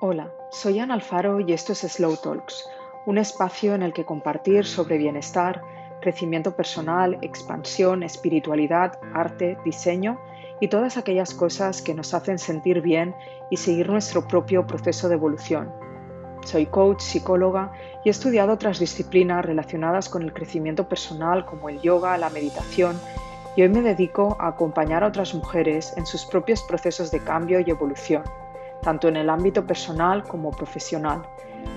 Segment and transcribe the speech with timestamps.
[0.00, 2.64] Hola, soy Ana Alfaro y esto es Slow Talks,
[3.06, 5.60] un espacio en el que compartir sobre bienestar,
[6.00, 10.20] crecimiento personal, expansión, espiritualidad, arte, diseño
[10.60, 13.12] y todas aquellas cosas que nos hacen sentir bien
[13.50, 15.72] y seguir nuestro propio proceso de evolución.
[16.44, 17.72] Soy coach, psicóloga
[18.04, 23.00] y he estudiado otras disciplinas relacionadas con el crecimiento personal como el yoga, la meditación
[23.56, 27.58] y hoy me dedico a acompañar a otras mujeres en sus propios procesos de cambio
[27.58, 28.22] y evolución
[28.82, 31.22] tanto en el ámbito personal como profesional,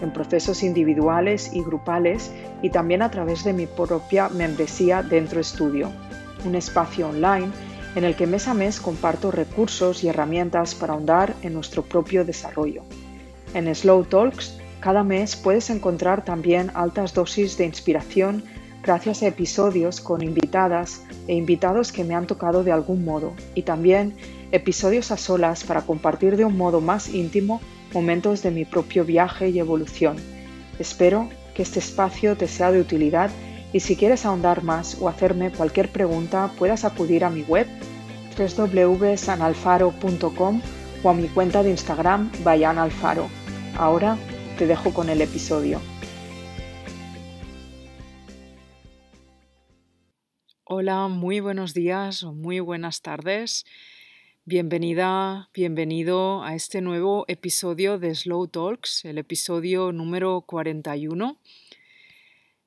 [0.02, 5.92] en procesos individuales y grupales y también a través de mi propia membresía Dentro Estudio,
[6.46, 7.50] un espacio online
[7.96, 12.24] en el que mes a mes comparto recursos y herramientas para ahondar en nuestro propio
[12.24, 12.84] desarrollo.
[13.54, 18.44] En Slow Talks, cada mes puedes encontrar también altas dosis de inspiración
[18.82, 23.62] gracias a episodios con invitadas e invitados que me han tocado de algún modo y
[23.64, 24.16] también
[24.52, 27.62] episodios a solas para compartir de un modo más íntimo
[27.94, 30.18] momentos de mi propio viaje y evolución.
[30.80, 33.32] Espero que este espacio te sea de utilidad
[33.74, 37.68] y si quieres ahondar más o hacerme cualquier pregunta puedas acudir a mi web
[38.38, 40.62] www.sanalfaro.com
[41.04, 43.28] o a mi cuenta de Instagram Alfaro.
[43.78, 44.18] Ahora
[44.58, 45.82] te dejo con el episodio.
[50.64, 53.66] Hola, muy buenos días o muy buenas tardes.
[54.44, 61.38] Bienvenida, bienvenido a este nuevo episodio de Slow Talks, el episodio número 41.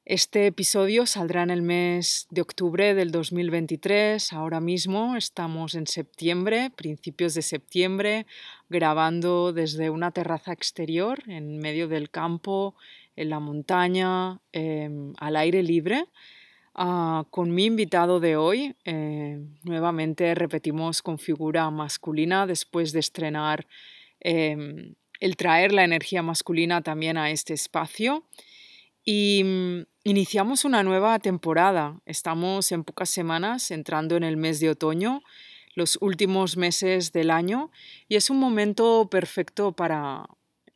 [0.05, 4.33] Este episodio saldrá en el mes de octubre del 2023.
[4.35, 8.27] Ahora mismo estamos en septiembre, principios de septiembre,
[8.69, 12.77] grabando desde una terraza exterior en medio del campo,
[13.17, 16.07] en la montaña, em, al aire libre.
[16.77, 23.65] Ah, con mi invitado de hoy, eh, nuevamente repetimos con figura masculina después de estrenar
[24.19, 28.25] em, el traer la energía masculina también a este espacio.
[29.05, 32.01] Y mm, iniciamos una nueva temporada.
[32.07, 35.23] Estamos en pocas semanas entrando en el mes de otoño,
[35.77, 37.71] los últimos meses del año,
[38.09, 40.27] y es un momento perfecto para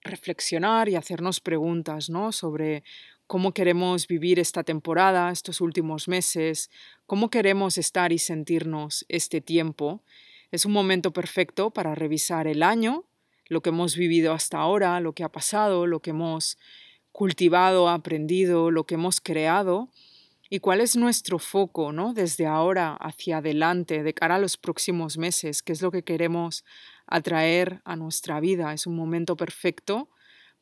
[0.03, 2.31] reflexionar y hacernos preguntas ¿no?
[2.31, 2.85] sobre
[3.29, 6.71] cómo queremos vivir esta temporada, estos últimos meses,
[7.07, 10.03] cómo queremos estar y sentirnos este tiempo.
[10.51, 13.05] Es un momento perfecto para revisar el año,
[13.47, 16.57] lo que hemos vivido hasta ahora, lo que ha pasado, lo que hemos
[17.13, 19.91] cultivado, aprendido, lo que hemos creado
[20.49, 22.15] y cuál es nuestro foco, ¿no?
[22.15, 26.65] Desde ahora hacia adelante, de cara a los próximos meses, qué es lo que queremos
[27.07, 28.73] atraer a nuestra vida.
[28.73, 30.09] Es un momento perfecto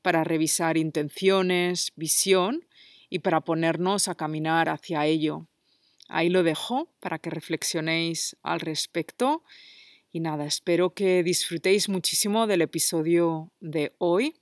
[0.07, 2.65] para revisar intenciones, visión
[3.11, 5.49] y para ponernos a caminar hacia ello.
[6.09, 9.43] Ahí lo dejo para que reflexionéis al respecto.
[10.13, 14.37] Y nada, espero que disfrutéis muchísimo del episodio de hoy.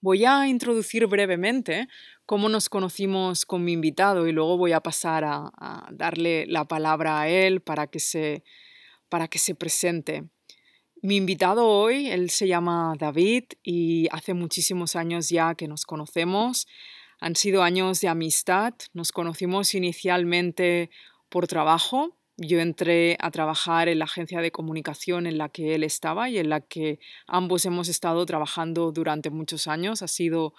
[0.00, 1.88] Voy a introducir brevemente
[2.24, 6.64] cómo nos conocimos con mi invitado y luego voy a pasar a, a darle la
[6.66, 8.44] palabra a él para que se,
[9.08, 10.28] para que se presente.
[11.02, 16.66] Mi invitado hoy, él se llama David y hace muchísimos años ya que nos conocemos.
[17.20, 18.74] Han sido años de amistad.
[18.92, 20.90] Nos conocimos inicialmente
[21.30, 22.18] por trabajo.
[22.36, 26.36] Yo entré a trabajar en la agencia de comunicación en la que él estaba y
[26.36, 30.02] en la que ambos hemos estado trabajando durante muchos años.
[30.02, 30.52] Ha sido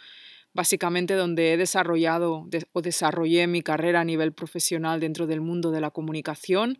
[0.53, 5.81] básicamente donde he desarrollado o desarrollé mi carrera a nivel profesional dentro del mundo de
[5.81, 6.79] la comunicación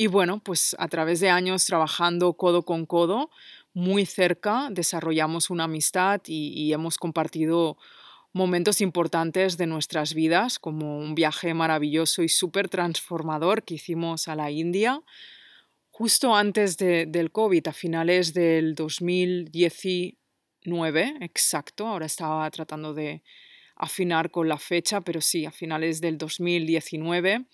[0.00, 3.30] y bueno, pues a través de años trabajando codo con codo,
[3.74, 7.76] muy cerca, desarrollamos una amistad y, hemos compartido
[8.32, 14.36] momentos importantes de nuestras vidas, como un viaje maravilloso y súper transformador que hicimos a
[14.36, 15.02] la India
[15.90, 23.24] justo antes del COVID, a finales del 2019, exacto, ahora estaba tratando de
[23.74, 27.46] afinar con la fecha, pero sí, a finales del 2019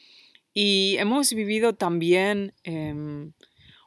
[0.54, 3.32] y hemos vivido también em,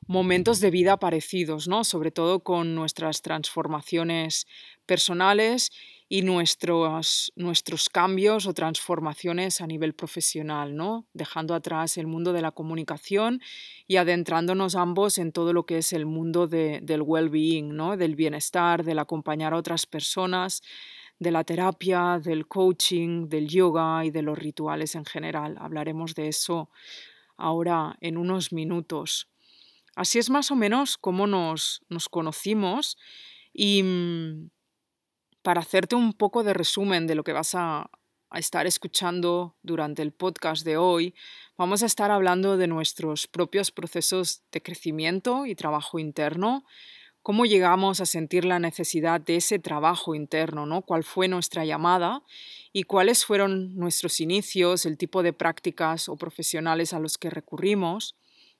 [0.06, 1.84] momentos de vida parecidos, ¿no?
[1.84, 4.48] sobre todo con nuestras transformaciones
[4.86, 5.72] personales
[6.10, 11.06] y nuestros, nuestros cambios o transformaciones a nivel profesional, ¿no?
[11.14, 13.42] dejando atrás el mundo de la comunicación
[13.88, 17.98] y adentrándonos ambos en todo lo que es el mundo del well-being, ¿no?
[17.98, 20.62] del bienestar, del acompañar a otras personas
[21.20, 25.56] de la terapia, del coaching, del yoga y de los rituales en general.
[25.60, 26.70] Hablaremos de eso
[27.38, 29.28] ahora en unos minutos.
[29.96, 32.98] Así es más o menos cómo nos, nos conocimos
[33.52, 34.50] y mm,
[35.42, 37.90] para hacerte un poco de resumen de lo que vas a,
[38.30, 41.16] a estar escuchando durante el podcast de hoy,
[41.58, 46.66] vamos a estar hablando de nuestros propios procesos de crecimiento y trabajo interno,
[47.28, 50.82] cómo llegamos a sentir la necesidad de ese trabajo interno, ¿no?
[50.84, 52.24] ¿Cuál fue nuestra llamada
[52.72, 58.16] y cuáles fueron nuestros inicios, el tipo de prácticas o profesionales a los que recurrimos,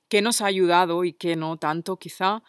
[0.10, 2.44] qué nos ha ayudado y qué no tanto quizá,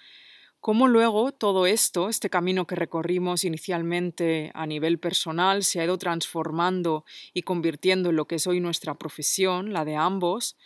[0.59, 5.99] cómo luego todo esto, este camino que recorrimos inicialmente a nivel personal, se ha ido
[5.99, 10.56] transformando y convirtiendo en lo que es hoy nuestra profesión, la de ambos.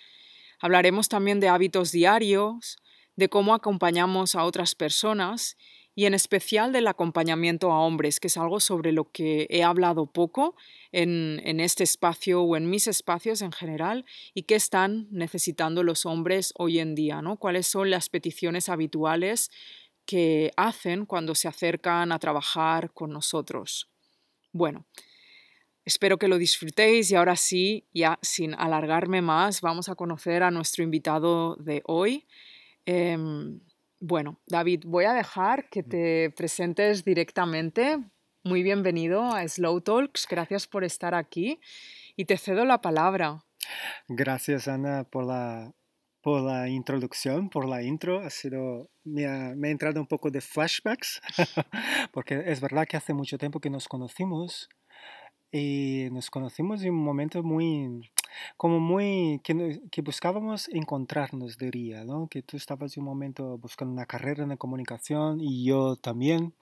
[0.60, 2.78] Hablaremos también de hábitos diarios,
[3.16, 5.56] de cómo acompañamos a otras personas
[5.94, 10.06] y en especial del acompañamiento a hombres, que es algo sobre lo que he hablado
[10.06, 10.56] poco
[10.90, 16.06] en, en, este espacio o en mis espacios en general y qué están necesitando los
[16.06, 17.36] hombres hoy en día, ¿no?
[17.36, 19.50] ¿Cuáles son las peticiones habituales
[20.06, 23.90] que hacen cuando se acercan a trabajar con nosotros?
[24.50, 24.86] Bueno,
[25.84, 30.50] espero que lo disfrutéis y ahora sí, ya sin alargarme más, vamos a conocer a
[30.50, 32.26] nuestro invitado de hoy.
[32.86, 33.60] Em,
[34.00, 37.98] bueno, David, voy a dejar que te presentes directamente.
[38.44, 40.26] Muy bienvenido a Slow Talks.
[40.28, 41.60] Gracias por estar aquí
[42.16, 43.44] y te cedo la palabra.
[44.08, 45.72] Gracias, Ana, por la,
[46.20, 48.18] por la introducción, por la intro.
[48.20, 51.20] Ha sido, me ha, me ha entrado un poco de flashbacks,
[52.12, 54.68] porque es verdad que hace mucho tiempo que nos conocimos
[55.52, 58.10] y nos conocimos en un momento muy
[58.56, 62.28] como muy, que, que buscábamos encontrarnos, diría, ¿no?
[62.28, 66.54] Que tú estabas en un momento buscando una carrera en la comunicación y yo también.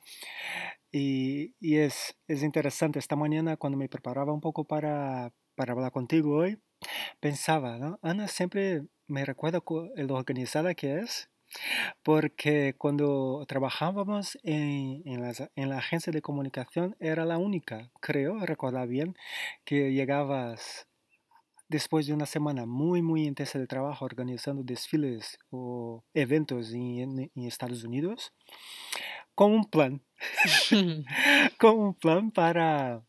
[0.93, 5.93] Y, y es, es interesante, esta mañana cuando me preparaba un poco para, para hablar
[5.93, 6.59] contigo hoy,
[7.21, 7.99] pensaba, ¿no?
[8.03, 9.63] Ana siempre me recuerda
[9.97, 11.31] lo organizada que es,
[12.02, 18.88] porque cuando trabajábamos en, en, en, la agencia de comunicación era la única, creo, recordar
[18.88, 19.14] bien,
[19.64, 20.87] que llegabas
[21.70, 27.85] después de una semana muy, muy intensa de trabajo organizando desfiles o eventos en, Estados
[27.85, 28.35] Unidos,
[29.37, 30.02] con un plan,
[31.58, 33.02] con un plan para,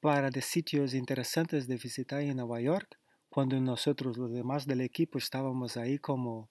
[0.00, 2.98] para de sitios interesantes de visitar en Nueva York,
[3.28, 6.48] cuando nosotros, los demás del equipo, estábamos ahí como,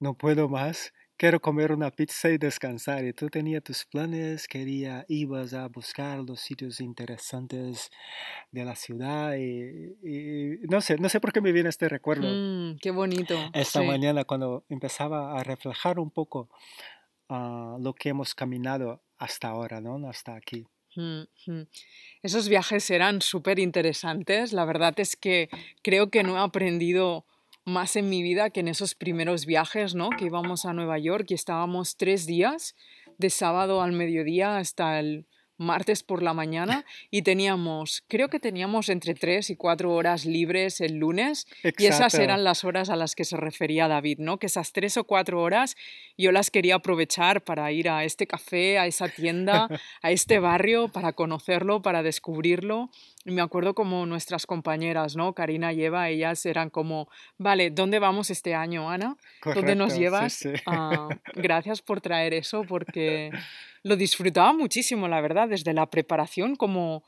[0.00, 3.04] no puedo más, quiero comer una pizza y descansar.
[3.04, 7.90] Y tú tenías tus planes, quería, ibas a buscar los sitios interesantes
[8.50, 12.28] de la ciudad y, no sé, no sé por qué me viene este recuerdo.
[12.28, 13.36] Mm, qué bonito.
[13.52, 16.48] Esta mañana cuando empezaba a reflejar un poco
[17.28, 20.08] uh, lo que hemos caminado hasta ahora, ¿no?
[20.08, 20.66] Hasta aquí.
[20.96, 21.66] Mm, mm.
[22.22, 24.52] Esos viajes eran súper interesantes.
[24.52, 25.48] La verdad es que
[25.82, 27.26] creo que no he aprendido
[27.68, 30.10] más en mi vida que en esos primeros viajes, ¿no?
[30.10, 32.74] Que íbamos a Nueva York y estábamos tres días,
[33.18, 35.26] de sábado al mediodía hasta el
[35.58, 40.80] martes por la mañana y teníamos, creo que teníamos entre tres y cuatro horas libres
[40.80, 44.38] el lunes y esas eran las horas a las que se refería David, ¿no?
[44.38, 45.76] Que esas tres o cuatro horas
[46.16, 49.68] yo las quería aprovechar para ir a este café, a esa tienda,
[50.02, 52.90] a este barrio, para conocerlo, para descubrirlo.
[53.28, 55.34] Y me acuerdo como nuestras compañeras, ¿no?
[55.34, 59.18] Karina y Eva, ellas eran como, vale, ¿dónde vamos este año, Ana?
[59.44, 60.48] ¿Dónde nos llevas?
[60.64, 63.30] Ah, gracias por traer eso porque
[63.82, 67.04] lo disfrutaba muchísimo, la verdad, desde la preparación como,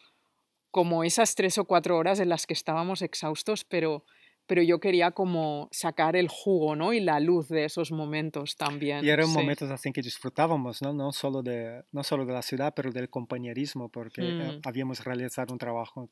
[0.71, 4.05] como esas tres o cuatro horas en las que estábamos exhaustos, pero
[4.51, 6.93] pero yo quería como sacar el jugo, ¿no?
[6.93, 9.05] Y la luz de esos momentos también.
[9.05, 10.93] Y eran momentos así que disfrutábamos, ¿no?
[10.93, 14.63] No solo, de, no solo de la ciudad, pero del compañerismo, porque eh, mm.
[14.65, 16.11] habíamos realizado un trabajo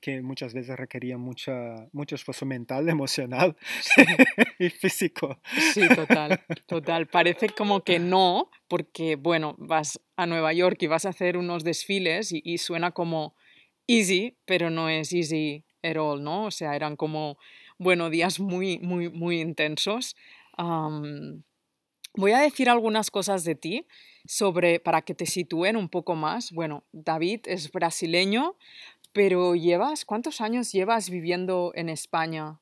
[0.00, 3.54] que muchas veces requería mucha, mucho esfuerzo mental, emocional
[4.58, 5.38] y físico.
[5.74, 7.06] Sí, total, total.
[7.06, 11.64] Parece como que no, porque, bueno, vas a Nueva York y vas a hacer unos
[11.64, 13.34] desfiles y, y suena como
[13.86, 16.44] easy, pero no es easy at all, ¿no?
[16.46, 17.36] O sea, eran como
[17.78, 20.16] bueno, días muy, muy, muy intensos.
[20.56, 23.86] voy a decir algunas cosas de ti
[24.24, 26.52] sobre, para que te sitúen un poco más.
[26.52, 28.56] Bueno, David es brasileño,
[29.12, 32.60] pero llevas, ¿cuántos años llevas viviendo en España?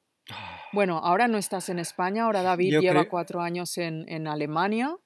[0.73, 4.97] Bueno, ahora no estás en España, ahora David lleva cuatro años en, en Alemania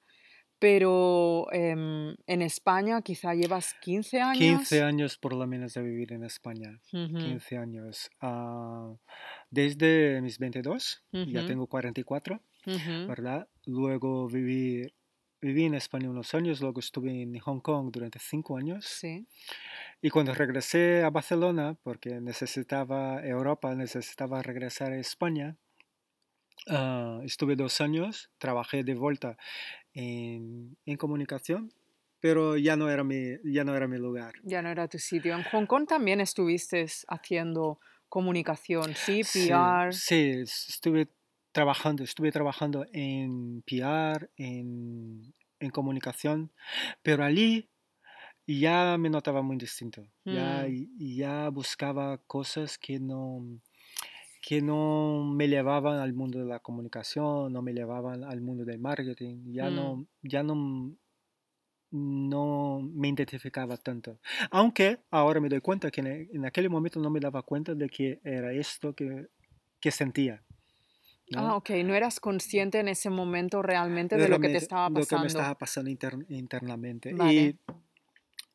[0.59, 4.59] pero em, en España quizá llevas 15 años.
[4.59, 6.79] 15 años por lo menos de vivir en España.
[6.89, 8.09] 15 años.
[8.21, 8.93] Ah,
[9.49, 12.41] desde mis 22, ya tengo 44,
[13.07, 13.47] ¿verdad?
[13.65, 14.93] Luego viví,
[15.41, 18.85] viví en España unos años, luego estuve en Hong Kong durante 5 años.
[18.85, 19.25] Sí.
[20.01, 25.57] Y cuando regresé a Barcelona, porque necesitaba Europa, necesitaba regresar a España,
[26.67, 29.37] ah, estuve dos años, trabajé de vuelta
[29.93, 31.71] en, en comunicación,
[32.19, 34.33] pero ya no, era mi, ya no era mi lugar.
[34.43, 35.35] Ya no era tu sitio.
[35.35, 39.21] En Hong Kong también estuviste haciendo comunicación, ¿sí?
[39.23, 39.91] PR.
[39.93, 41.09] Sí, estuve
[41.51, 46.51] trabajando, estuve trabajando en PR, en, en comunicación,
[47.01, 47.69] pero allí
[48.47, 50.07] ya me notaba muy distinto.
[50.23, 53.43] Ya, Mm, ya buscaba cosas que no,
[54.41, 58.79] que no me llevaban al mundo de la comunicación, no me llevaban al mundo del
[58.79, 59.51] marketing.
[59.51, 59.75] Ya mm.
[59.75, 60.95] no, ya no,
[61.91, 64.19] no me identificaba tanto.
[64.51, 67.73] Aunque ahora me doy cuenta que en, e- en aquel momento no me daba cuenta
[67.75, 69.27] de que era esto que,
[69.79, 70.43] que sentía,
[71.35, 71.57] Ah, ¿no?
[71.57, 74.93] ok, no eras consciente en ese momento realmente de De lo que te estaba lo
[74.93, 75.27] que me pasando.
[75.27, 77.13] estaba pasando inter- internamente.
[77.13, 77.55] Vale.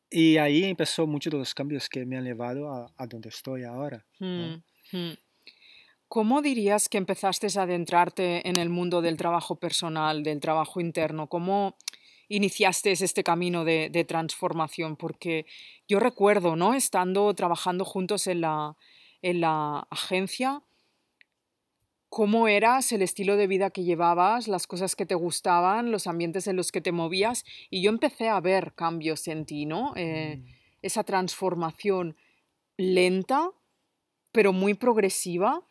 [0.09, 3.29] Y, y ahí empezó muchos de los cambios que me han llevado a, a donde
[3.29, 4.27] estoy ahora, ¿no?
[4.27, 5.13] Mm, mm.
[6.07, 11.27] ¿Cómo dirías que empezaste a adentrarte en el mundo del trabajo personal, del trabajo interno?
[11.27, 11.75] ¿Cómo
[12.35, 14.95] iniciaste este camino de, de transformación?
[14.95, 15.45] Porque
[15.87, 16.73] yo recuerdo, ¿no?
[16.73, 18.75] Estando trabajando juntos en la,
[19.21, 20.61] en la agencia,
[22.09, 26.45] cómo eras, el estilo de vida que llevabas, las cosas que te gustaban, los ambientes
[26.47, 29.93] en los que te movías, y yo empecé a ver cambios en ti, ¿no?
[29.95, 30.43] Eh, Mm,
[30.83, 32.15] esa transformación
[32.77, 33.49] lenta,
[34.31, 35.63] pero muy progresiva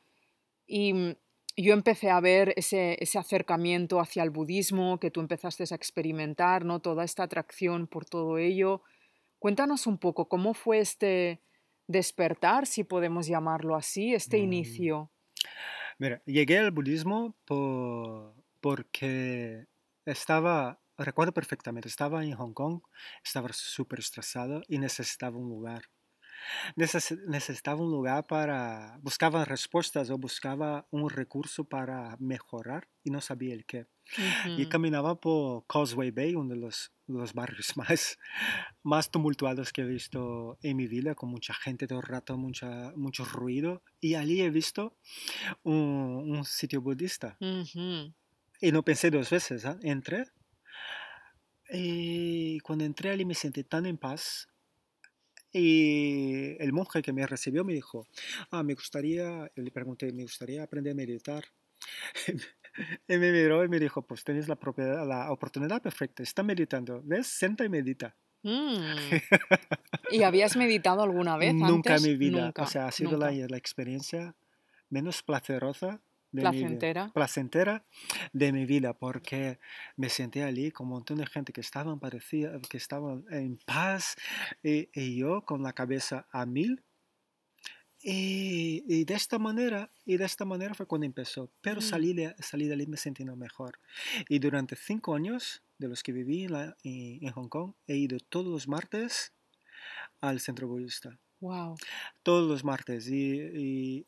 [0.66, 1.16] y mm,
[1.56, 6.64] yo empecé a ver ese, ese acercamiento hacia el budismo que tú empezaste a experimentar,
[6.64, 6.80] ¿no?
[6.80, 8.82] Toda esta atracción por todo ello.
[9.38, 11.42] Cuéntanos un poco cómo fue este
[11.88, 14.44] despertar, si podemos llamarlo así, este mm.
[14.44, 15.10] inicio.
[15.98, 19.66] Mira, llegué al budismo por, porque
[20.06, 22.80] estaba, recuerdo perfectamente, estaba en Hong Kong,
[23.24, 25.82] estaba súper estresado y necesitaba un lugar.
[26.76, 33.20] Neces- necesitaba un lugar para, buscaba respuestas o buscaba un recurso para mejorar y no
[33.20, 33.86] sabía el qué.
[34.58, 38.18] Y caminaba por Causeway Bay, uno de los, los barrios más,
[38.82, 42.92] más tumultuados que he visto en mi vida, con mucha gente todo el rato, mucha,
[42.96, 43.82] mucho ruido.
[44.00, 44.96] Y allí he visto
[45.62, 47.36] un, un sitio budista.
[48.60, 49.78] Y no pensé dos veces, ¿ah?
[49.82, 50.24] Entré.
[51.70, 54.48] Y cuando entré allí me sentí tan en paz.
[55.52, 58.06] Y el monje que me recibió me dijo,
[58.50, 61.44] ah, me gustaría, le pregunté, me gustaría aprender a meditar.
[63.06, 67.02] Y me miró y me dijo, pues tienes la, propiedad, la oportunidad perfecta, está meditando,
[67.04, 67.26] ¿ves?
[67.26, 68.16] Senta y medita.
[68.42, 68.80] Mm.
[70.10, 72.02] ¿Y habías meditado alguna vez Nunca en antes?
[72.02, 74.34] mi vida, o Nunca, sea, ha sido la, la experiencia
[74.88, 76.00] menos placerosa
[76.32, 77.12] de mi vida, Placentera.
[77.12, 77.84] placentera
[78.32, 79.58] de mi vida, porque
[79.96, 84.16] me senté allí con un montón de gente que estaban parecía, que estaban en paz
[84.62, 86.82] y, y yo con la cabeza a mil.
[88.04, 91.50] Y, y de esta manera, y de esta manera fue cuando empezó.
[91.60, 91.82] Pero Mm.
[91.84, 93.78] salí de, salí de allí me sintiendo mejor.
[94.28, 97.96] Y durante cinco años de los que viví en, la- en- en Hong Kong, he
[97.96, 99.32] ido todos los martes
[100.20, 101.16] al centro budista.
[101.40, 101.76] Wow.
[102.24, 103.06] Todos los martes.
[103.08, 104.06] Y, y-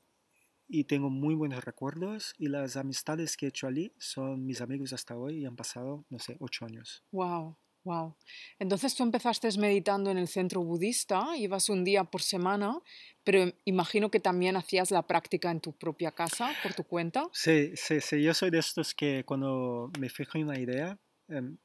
[0.68, 2.34] y tengo muy buenos recuerdos.
[2.38, 6.04] Y las amistades que he hecho allí son mis amigos hasta hoy y han pasado,
[6.10, 7.04] no sé, ocho años.
[7.12, 8.16] Wow, wow.
[8.58, 12.80] Entonces tú empezaste meditando en el centro budista, ibas un día por semana,
[13.22, 17.30] pero imagino que también hacías la práctica en tu propia casa, por tu cuenta.
[17.32, 18.22] Sí, sí, sí.
[18.22, 21.58] Yo soy de estos que cuando me fijo en una idea, em,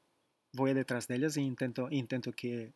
[0.52, 2.74] voy detrás de ellas e intento, intento que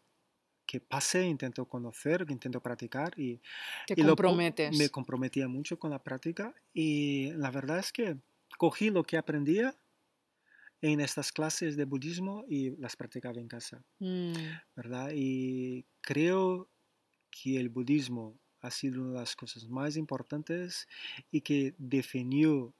[0.66, 3.40] que pase, intento conocer, intento practicar y,
[3.86, 4.90] Te y lo, po- me comprometes.
[4.90, 8.18] comprometía mucho con la práctica y la verdad es que
[8.58, 9.76] cogí lo que aprendía
[10.80, 15.10] en estas clases de budismo y las practicaba en casa, Mm, ¿verdad?
[15.14, 16.70] Y creo
[17.30, 20.88] que el budismo ha sido una de las cosas más importantes
[21.30, 22.74] y que definió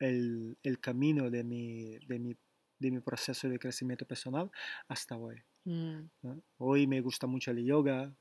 [0.00, 2.36] el, el camino de mi, de mi,
[2.78, 4.50] de mi proceso de crecimiento personal
[4.88, 5.42] hasta hoy.
[5.66, 6.08] Mm.
[6.22, 6.42] ¿no?
[6.58, 8.14] Hoy me gusta mucho el yoga,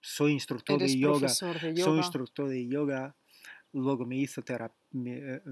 [0.00, 1.98] soy instructor de yoga, de soy yoga.
[1.98, 3.16] instructor de yoga,
[3.72, 4.42] luego me hizo
[4.90, 5.42] me, eh,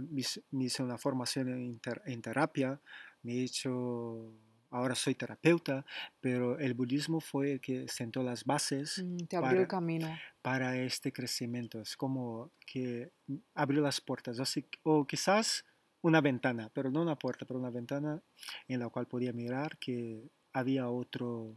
[0.51, 2.81] me una formación en, en terapia,
[3.23, 4.35] me he hecho,
[4.71, 5.85] ahora soy terapeuta,
[6.21, 10.23] pero el budismo fue el que sentó las bases Mm, te abrió el para, camino.
[10.43, 11.81] para este crecimiento.
[11.81, 13.13] Es como que
[13.55, 15.65] abrió las puertas, si- o quizás
[16.03, 18.23] una ventana, pero no una puerta, pero una ventana
[18.69, 21.57] en la cual podía mirar que había otro,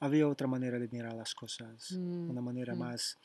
[0.00, 2.78] había otra manera de mirar las cosas, Mm, una manera mm.
[2.78, 3.18] más,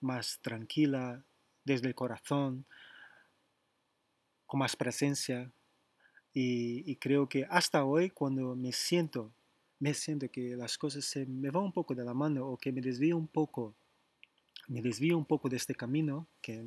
[0.00, 1.22] más tranquila,
[1.64, 2.64] desde el corazón,
[4.46, 5.50] con más presencia.
[6.32, 9.32] Y, y creo que hasta hoy, cuando me siento,
[9.78, 12.72] me siento que las cosas se me van un poco de la mano o que
[12.72, 13.74] me desvío un poco,
[14.68, 16.64] me desvío un poco de este camino, que,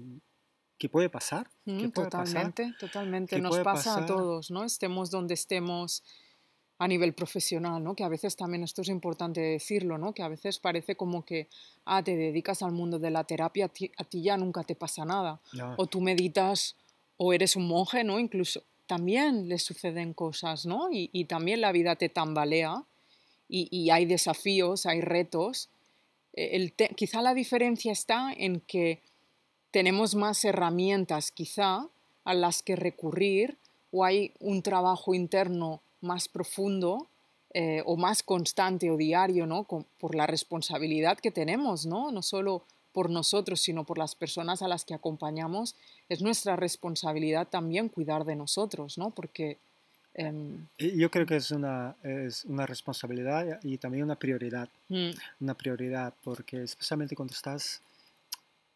[0.78, 3.36] que puede pasar, que Mm, puede pasar, totalmente, totalmente.
[3.36, 4.06] que Nos pasa a pasar.
[4.08, 4.64] todos, ¿no?
[4.64, 6.04] Estemos donde estemos
[6.80, 7.94] a nivel profesional, ¿no?
[7.94, 10.14] Que a veces también esto es importante decirlo, ¿no?
[10.14, 11.48] Que a veces parece como que,
[11.84, 14.76] ah, te dedicas al mundo de la terapia, a ti, a ti ya nunca te
[14.76, 15.42] pasa nada.
[15.52, 16.78] No, O tú meditas
[17.18, 18.18] o eres un monje, ¿no?
[18.18, 20.88] Incluso también le suceden cosas, ¿no?
[20.90, 22.84] Y, también la vida te tambalea
[23.50, 25.70] y, hay desafíos, hay retos.
[26.34, 29.02] E, quizá la diferencia está en que
[29.72, 31.90] tenemos más herramientas quizá
[32.24, 33.58] a las que recurrir
[33.92, 37.08] o hay un trabajo interno más profundo
[37.54, 39.64] eh, o más constante o diario, ¿no?
[39.64, 42.12] por la responsabilidad que tenemos, ¿no?
[42.12, 42.64] No solo
[42.94, 45.76] por nosotros, sino por las personas a las que acompañamos,
[46.10, 49.10] es nuestra responsabilidad también cuidar de nosotros, ¿no?
[49.12, 49.58] Porque...
[50.14, 54.68] Em, yo creo que es una, es una responsabilidad y también una prioridad.
[54.90, 55.12] Mm.
[55.40, 57.82] Una prioridad, porque especialmente cuando estás,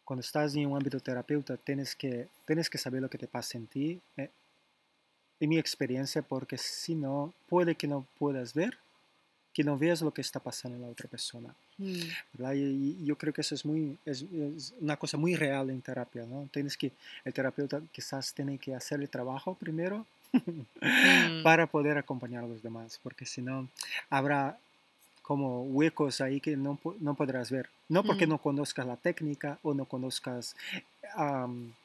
[0.04, 3.58] cuando estás en un ámbito terapeuta, tienes que, tienes que saber lo que te pasa
[3.58, 4.00] en ti.
[4.16, 4.30] Eh,
[5.40, 8.78] en mi experiencia, porque si no, puede que no puedas ver
[9.54, 11.54] que no veas lo que está pasando en la otra persona.
[11.78, 12.00] Mm.
[12.54, 14.24] Y, yo creo que eso es, muy, es,
[14.80, 16.26] una cosa muy real en terapia.
[16.26, 16.48] ¿no?
[16.52, 16.90] Tienes que,
[17.24, 21.42] el terapeuta quizás tiene que hacer el trabajo primero mm.
[21.44, 23.68] para poder acompañar a los demás, porque si no,
[24.10, 24.58] habrá
[25.22, 27.70] como huecos ahí que no, no podrás ver.
[27.88, 28.30] No porque mm.
[28.30, 30.56] no conozcas la técnica o no conozcas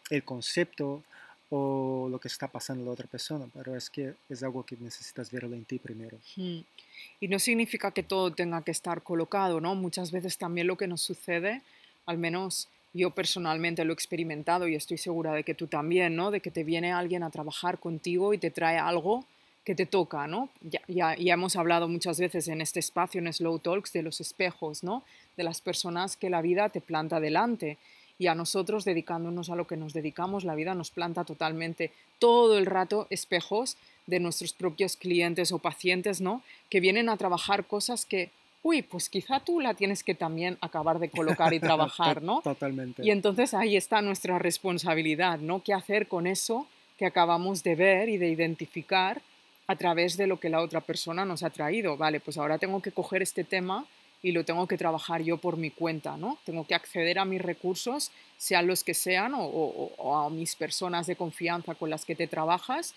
[0.10, 1.04] el concepto
[1.50, 4.78] o lo que está pasando en la otra persona, pero es que es algo que
[4.80, 6.18] necesitas verlo en ti primero.
[6.36, 9.74] Y no significa que todo tenga que estar colocado, ¿no?
[9.76, 11.62] Muchas veces también lo que nos sucede,
[12.06, 16.32] al menos yo personalmente lo he experimentado y estoy segura de que tú también, ¿no?
[16.32, 19.26] De que te viene alguien a trabajar contigo y te trae algo
[19.64, 20.50] que te toca, ¿no?
[20.62, 24.22] Ya, ya, ya hemos hablado muchas veces en este espacio, en Slow Talks, de los
[24.22, 25.04] espejos, ¿no?
[25.36, 27.78] De las personas que la vida te planta delante
[28.20, 32.58] y a nosotros dedicándonos a lo que nos dedicamos, la vida nos planta totalmente todo
[32.58, 36.44] el rato espejos de nuestros propios clientes o pacientes, ¿no?
[36.70, 38.30] Que vienen a trabajar cosas que,
[38.62, 42.42] uy, pues quizá tú la tienes que también acabar de colocar y trabajar, ¿no?
[42.42, 43.06] Totalmente.
[43.06, 45.64] Y entonces ahí está nuestra responsabilidad, ¿no?
[45.64, 49.22] ¿Qué hacer con eso que acabamos de ver y de identificar
[49.68, 51.96] a través de lo que la otra persona nos ha traído?
[51.96, 53.86] Vale, pues ahora tengo que coger este tema
[54.22, 56.38] y lo tengo que trabajar yo por mi cuenta, ¿no?
[56.46, 61.16] Tengo que acceder a mis recursos, sean los que sean, o, a mis personas de
[61.16, 62.94] confianza con las que te trabajas,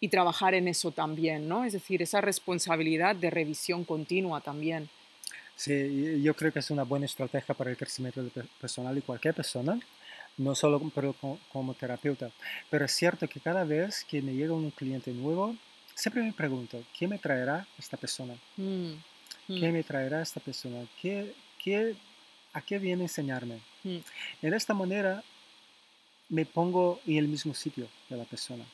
[0.00, 1.64] y trabajar en eso también, ¿no?
[1.64, 4.88] Es decir, esa responsabilidad de revisión continua también.
[5.56, 8.22] Sí, yo creo que es una buena estrategia para el crecimiento
[8.60, 9.80] personal y cualquier persona,
[10.36, 11.14] no solo pero
[11.50, 12.30] como, terapeuta.
[12.70, 15.56] Pero es cierto que cada vez que me llega un cliente nuevo,
[15.96, 18.34] siempre me pregunto, ¿qué me traerá esta persona?
[18.56, 18.92] Mm.
[19.48, 19.72] ¿Qué mm.
[19.72, 20.86] me traerá esta persona?
[21.00, 21.32] ¿Qué,
[21.62, 21.96] qué,
[22.52, 23.60] ¿A qué viene a enseñarme?
[23.82, 23.96] Mm.
[24.42, 25.24] En esta manera
[26.28, 28.64] me pongo en el mismo sitio de la persona,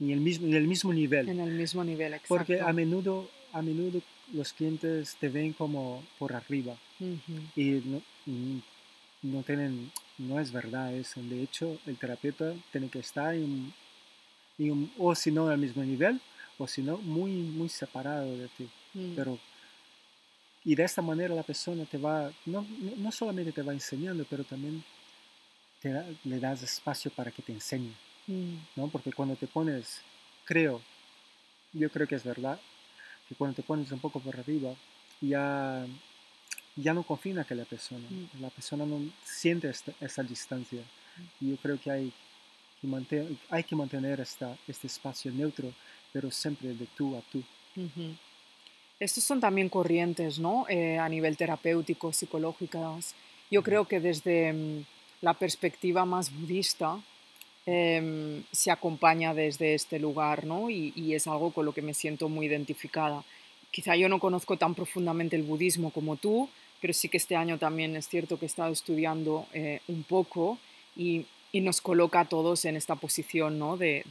[0.00, 1.28] en el mismo, en el mismo nivel.
[1.28, 2.34] En el mismo nivel, exacto.
[2.34, 6.76] Porque a menudo, a menudo los clientes te ven como por arriba
[7.56, 8.02] y no,
[9.22, 11.20] no, tienen, no es verdad eso.
[11.22, 13.72] De hecho, el terapeuta tiene que estar en,
[14.58, 16.20] en o si no al mismo nivel,
[16.58, 18.68] o si no muy, muy separado de ti.
[18.94, 19.14] Mm.
[19.14, 19.38] Pero
[20.64, 24.44] y de esta manera la persona te va, no, no solamente te va enseñando, pero
[24.44, 24.84] también
[25.80, 25.90] te
[26.24, 27.94] le das espacio para que te enseñe.
[28.26, 28.56] Mm.
[28.76, 28.88] ¿no?
[28.88, 30.02] Porque cuando te pones,
[30.44, 30.82] creo,
[31.72, 32.60] yo creo que es verdad,
[33.28, 34.74] que cuando te pones un poco por arriba,
[35.20, 35.86] ya,
[36.76, 38.06] ya no confía que la persona.
[38.10, 38.42] Mm.
[38.42, 40.82] La persona no siente esa distancia.
[41.40, 42.12] Y yo creo que hay
[42.80, 45.72] que, mantener, hay que mantener esta, este espacio neutro,
[46.12, 47.42] pero siempre de tú a tú.
[49.00, 50.66] Estos son también corrientes, ¿no?
[50.68, 53.14] Eh, a nivel terapéutico, psicológicas.
[53.50, 54.84] Yo creo que desde mm,
[55.22, 57.00] la perspectiva más budista
[57.64, 60.68] em, se acompaña desde este lugar, ¿no?
[60.68, 63.24] Y, es algo con lo que me siento muy identificada.
[63.70, 66.50] Quizá yo no conozco tan profundamente el budismo como tú,
[66.82, 70.58] pero sí que este año también es cierto que he estado estudiando eh, un poco
[70.94, 73.76] y, nos coloca a todos en esta posición ¿no?
[73.76, 74.04] de,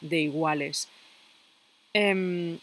[0.00, 0.88] de, iguales.
[1.92, 2.58] Em,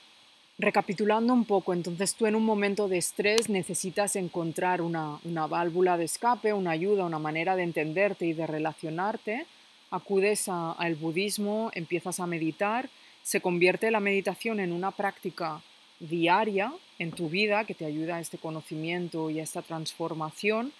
[0.62, 6.06] Recapitulando un poco, entonces tú en un momento de estrés necesitas encontrar una, válvula de
[6.06, 9.47] escape, una ayuda, una manera de entenderte y de relacionarte,
[9.89, 12.91] acudes al budismo, empiezas a meditar,
[13.24, 15.63] se convierte la meditación en una práctica
[16.00, 20.74] diaria en tu vida que te ayuda a este conocimiento y a esta transformación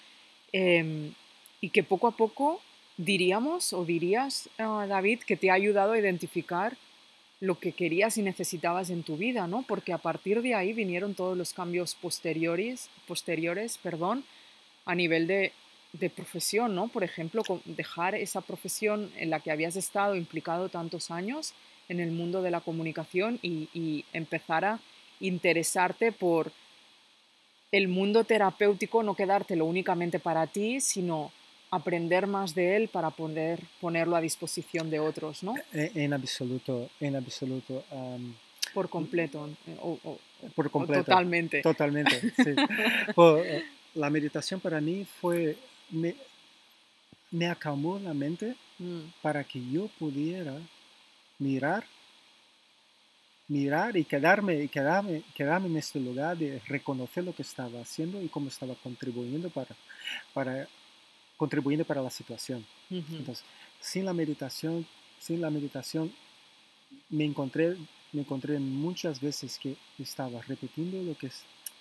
[0.52, 1.12] em,
[1.60, 2.62] y que poco a poco
[2.98, 6.78] diríamos o dirías, ah, David, que te ha ayudado a identificar
[7.42, 9.64] lo que querías y necesitabas en tu vida, ¿no?
[9.64, 14.24] Porque a partir de ahí vinieron todos los cambios posteriores, posteriores perdón,
[14.86, 15.52] a nivel de,
[16.16, 16.88] profesión, ¿no?
[16.88, 21.54] Por ejemplo, dejar esa profesión en la que habías estado implicado tantos años
[21.90, 24.80] en el mundo de la comunicación y, y empezar a
[25.20, 26.52] interesarte por
[27.72, 31.32] el mundo terapéutico, no quedártelo únicamente para ti, sino
[31.72, 35.56] aprender más de él para poder ponerlo a disposición de otros, ¿no?
[35.74, 37.84] E- En absoluto, en absoluto.
[38.74, 39.50] Por completo.
[39.82, 40.20] o- o-
[40.56, 41.04] por o completo.
[41.06, 41.62] totalmente.
[41.62, 42.54] Totalmente, sí.
[43.16, 43.64] Por- eh,
[43.96, 45.58] la meditación para mí fue,
[45.90, 46.16] me,
[47.32, 50.56] me acalmó la mente Mm, para que yo pudiera
[51.38, 51.86] mirar,
[53.48, 58.20] mirar y quedarme, y quedarme, quedarme en este lugar de reconocer lo que estaba haciendo
[58.24, 59.76] y cómo estaba contribuyendo para,
[60.34, 60.68] para,
[61.42, 62.64] contribuyendo para la situación.
[62.92, 63.44] Entonces,
[63.80, 64.86] sin la meditación,
[65.20, 66.14] sin la meditación,
[67.10, 67.76] me encontré,
[68.12, 71.32] me encontré muchas veces que estaba repitiendo lo que,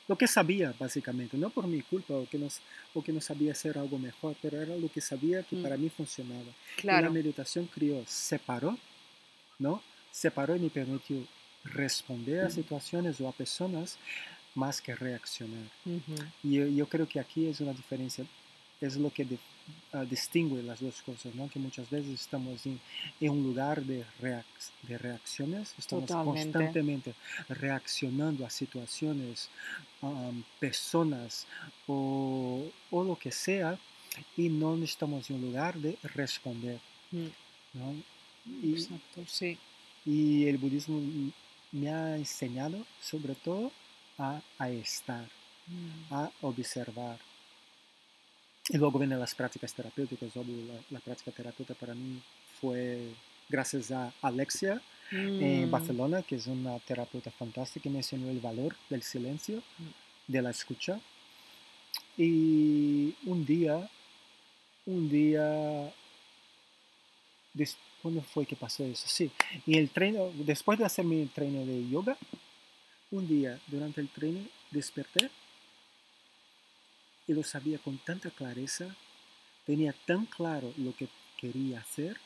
[0.08, 2.48] lo que sabía, básicamente, no por mi culpa o que, no,
[2.94, 5.62] o que no sabía hacer algo mejor, pero era lo que sabía que Mm.
[5.62, 6.50] para mí funcionaba.
[6.78, 8.78] Y la meditación crió, separó,
[9.58, 9.82] ¿no?
[10.10, 11.18] Separó y me permitió
[11.64, 12.52] responder a Mm.
[12.60, 13.98] situaciones o a personas
[14.54, 15.66] más que reaccionar.
[16.42, 18.24] Y yo, yo creo que aquí es una diferencia,
[18.80, 19.26] es lo que
[19.92, 21.48] ah, distingue las dos cosas, ¿no?
[21.50, 22.80] Que muchas veces estamos en,
[23.20, 24.44] en un lugar de, reac-
[24.82, 26.52] de reacciones, estamos Totalmente.
[26.52, 27.14] constantemente
[27.48, 29.48] reaccionando a situaciones,
[30.58, 31.46] personas
[31.86, 33.78] o, o lo que sea,
[34.36, 36.80] y no estamos en un lugar de responder,
[37.12, 37.26] mm,
[37.74, 37.94] ¿no?
[38.62, 39.58] Y, Exacto, sí.
[40.04, 41.00] y el budismo
[41.72, 43.70] me ha enseñado sobre todo
[44.18, 45.26] a, a estar
[45.68, 47.18] Mm, a observar.
[48.72, 50.36] Y luego vienen las prácticas terapéuticas.
[50.36, 52.22] Obvio, la, la práctica terapéutica para mí
[52.60, 53.08] fue
[53.48, 54.80] gracias a Alexia
[55.10, 59.60] en mm, Barcelona, que es una terapeuta fantástica que me enseñó el valor del silencio,
[60.28, 61.00] de la escucha.
[62.16, 63.90] Y un día,
[64.86, 65.92] un día,
[68.02, 69.08] ¿cuándo fue que pasó eso?
[69.08, 69.32] Sí,
[69.66, 72.16] y el tren, después de hacer mi tren de yoga,
[73.10, 75.28] un día durante el tren desperté
[77.30, 78.86] y lo sabía con tanta clareza,
[79.64, 81.06] tenía tan claro lo que
[81.40, 82.16] quería hacer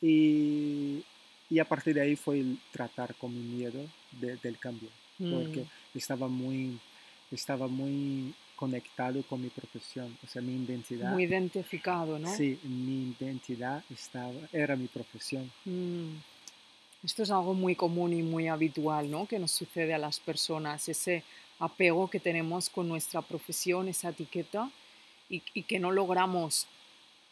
[0.00, 1.04] y,
[1.48, 3.80] y a partir de ahí fue el tratar con mi miedo
[4.20, 4.88] de- del cambio,
[5.18, 6.80] porque mm, estaba muy,
[7.30, 11.12] estaba muy conectado con mi profesión, o sea, mi identidad.
[11.12, 12.34] Muy identificado, ¿no?
[12.34, 15.50] Sí, mi identidad estaba, era mi profesión.
[15.64, 16.16] Mm.
[17.04, 19.26] Esto es algo muy común y muy habitual, ¿no?
[19.26, 21.22] Que nos sucede a las personas, ese
[21.62, 24.70] apego que tenemos con nuestra profesión, esa etiqueta,
[25.30, 26.66] y, y que no logramos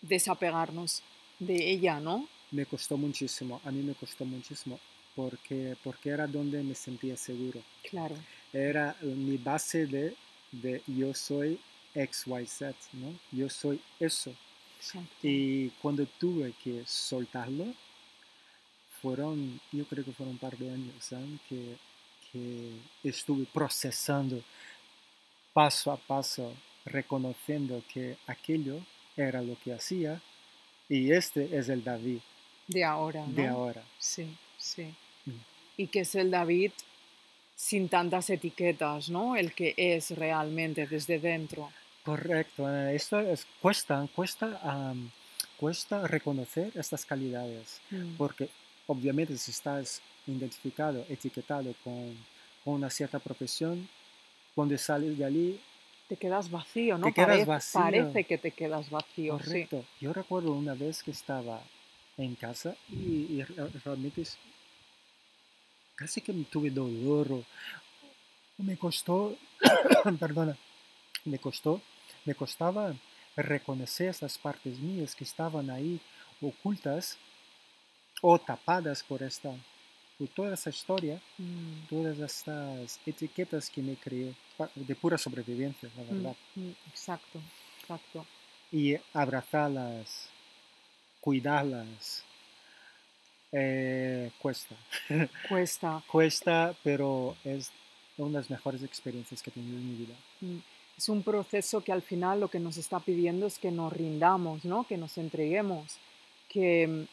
[0.00, 1.02] desapegarnos
[1.38, 2.28] de ella, ¿no?
[2.52, 4.78] Me costó muchísimo, a mí me costó muchísimo,
[5.16, 7.60] porque, porque era donde me sentía seguro.
[7.88, 8.16] Claro.
[8.52, 10.14] Era mi base de,
[10.52, 11.58] de yo soy
[11.94, 12.62] XYZ,
[12.94, 13.18] ¿no?
[13.32, 14.32] Yo soy eso.
[14.78, 15.10] Exacto.
[15.22, 17.66] Y cuando tuve que soltarlo,
[19.02, 21.40] fueron, yo creo que fueron un par de años ¿saben?
[21.48, 21.76] Que,
[22.32, 22.72] que
[23.04, 24.42] estuve procesando
[25.52, 26.52] paso a paso,
[26.84, 28.80] reconociendo que aquello
[29.16, 30.20] era lo que hacía
[30.88, 32.20] y este es el David
[32.68, 33.32] De ahora, ¿no?
[33.32, 33.82] de ahora.
[33.98, 34.94] Sí, sí.
[35.26, 35.30] Mm.
[35.76, 36.72] Y que es el David
[37.54, 39.36] sin tantas etiquetas, ¿no?
[39.36, 41.70] El que es realmente desde dentro.
[42.04, 44.94] Correcto, Ana, esto es, cuesta, cuesta,
[45.58, 48.16] cuesta reconocer estas calidades, Mm.
[48.16, 48.48] porque
[48.86, 50.00] obviamente si estás
[50.38, 52.16] identificado, etiquetado con,
[52.64, 53.88] con una cierta profesión,
[54.54, 55.60] cuando sales de allí,
[56.08, 57.06] Te quedas vacío, ¿no?
[57.06, 57.80] Te quedas Parece- vacío.
[57.80, 59.44] Parece que te quedas vacío, sí.
[59.44, 59.84] correcto.
[60.00, 61.62] Yo recuerdo una vez que estaba
[62.16, 64.36] en casa y, y re- realmente es-
[65.94, 67.44] casi que tuve dolor
[68.58, 69.36] me costó,
[70.18, 70.56] perdona,
[71.24, 71.80] me costó,
[72.24, 72.92] me costaba
[73.36, 76.00] reconocer esas partes mías que estaban ahí
[76.42, 77.16] ocultas
[78.20, 79.50] o tapadas por esta,
[80.20, 84.34] por toda esa historia, Mm, todas estas etiquetas que me creé
[84.74, 86.36] de pura sobrevivencia, la mm, verdad.
[86.56, 87.40] mm, Exacto,
[87.80, 88.26] exacto.
[88.70, 90.28] Y abrazarlas,
[91.20, 92.22] cuidarlas,
[93.52, 94.76] eh, cuesta.
[95.48, 96.02] Cuesta.
[96.06, 97.70] Cuesta, pero es
[98.18, 100.14] una de las mejores experiencias que he tenido en mi vida.
[100.42, 100.58] Mm,
[100.98, 104.64] Es un proceso que al final lo que nos está pidiendo es que nos rindamos,
[104.66, 104.84] ¿no?
[104.86, 105.96] Que nos entreguemos,
[106.50, 107.06] que,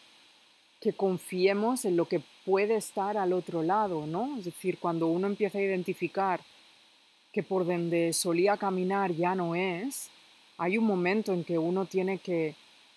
[0.82, 4.38] que confiemos en lo que puede estar al otro lado, ¿no?
[4.38, 6.40] Es decir, cuando uno empieza a identificar
[7.34, 10.10] que por donde solía caminar ya no es,
[10.58, 12.56] hay un momento en que uno tiene que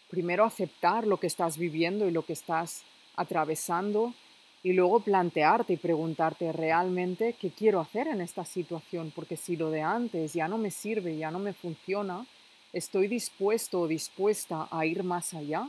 [0.08, 2.84] primero aceptar lo que estás viviendo y lo que estás
[3.16, 4.14] atravesando
[4.62, 9.72] y luego plantearte y preguntarte realmente qué quiero hacer en esta situación, porque si lo
[9.72, 12.24] de antes ya no me sirve, ya no me funciona,
[12.72, 15.68] estoy dispuesto o dispuesta a ir más allá,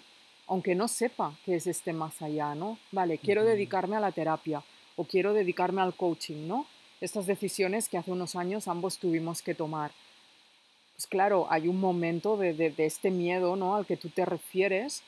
[0.51, 2.77] aunque no sepa qué es este más allá, ¿no?
[2.91, 4.61] Vale, quiero dedicarme a la terapia
[4.97, 6.65] o quiero dedicarme al coaching, ¿no?
[6.99, 9.91] Estas decisiones que hace unos años ambos tuvimos que tomar.
[10.95, 13.75] pues claro, hay un momento de, de- de este miedo, ¿no?
[13.75, 15.01] Al que tú te refieres,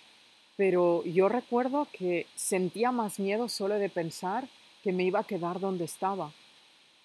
[0.56, 4.48] pero yo recuerdo que sentía más miedo solo de pensar
[4.84, 6.32] que me iba a quedar donde estaba,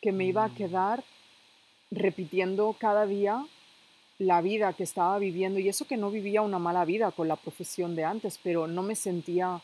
[0.01, 1.05] que me iba a Mm, quedar
[1.91, 3.45] repitiendo cada día
[4.19, 7.37] la vida que estaba viviendo y eso que no vivía una mala vida con la
[7.37, 9.61] profesión de antes, pero no me sentía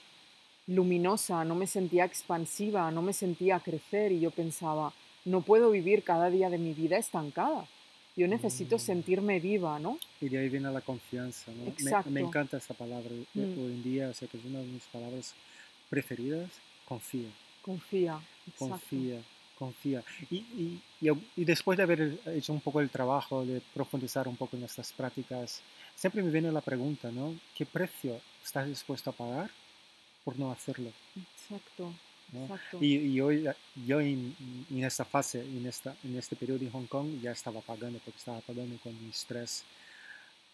[0.67, 4.93] luminosa, no me sentía expansiva, no me sentía crecer y yo pensaba,
[5.25, 7.67] no puedo vivir cada día de mi vida estancada.
[8.17, 8.79] Yo necesito mm.
[8.79, 9.99] sentirme viva, ¿no?
[10.21, 11.59] Y de ahí viene la confianza, ¿no?
[11.59, 12.17] Me, me Exacto.
[12.17, 13.11] encanta esa palabra.
[13.11, 15.35] eh, Mm, Hoy en día, o sea, que es una de mis palabras
[15.91, 16.49] preferidas,
[16.87, 17.29] confía.
[17.63, 18.69] confía, exacto.
[18.69, 19.21] Confía,
[19.65, 20.03] confía.
[20.31, 20.83] Y, y,
[21.37, 24.93] y, después de haber hecho un poco el trabajo, de profundizar un poco en estas
[24.93, 25.63] prácticas,
[25.97, 27.35] siempre me viene la pregunta, ¿no?
[27.57, 29.51] ¿Qué precio estás dispuesto a pagar
[30.25, 30.91] por no hacerlo?
[31.17, 31.93] Exacto,
[32.33, 32.43] ¿no?
[32.43, 32.79] exacto.
[32.81, 33.49] Y, y hoy,
[33.87, 34.37] yo en,
[34.71, 38.19] en esta fase, en, esta, en este periodo en Hong Kong, ya estaba pagando, porque
[38.19, 39.65] estaba pagando con mi estrés,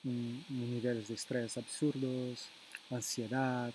[0.03, 2.49] niveles de estrés absurdos,
[2.91, 3.73] ansiedad,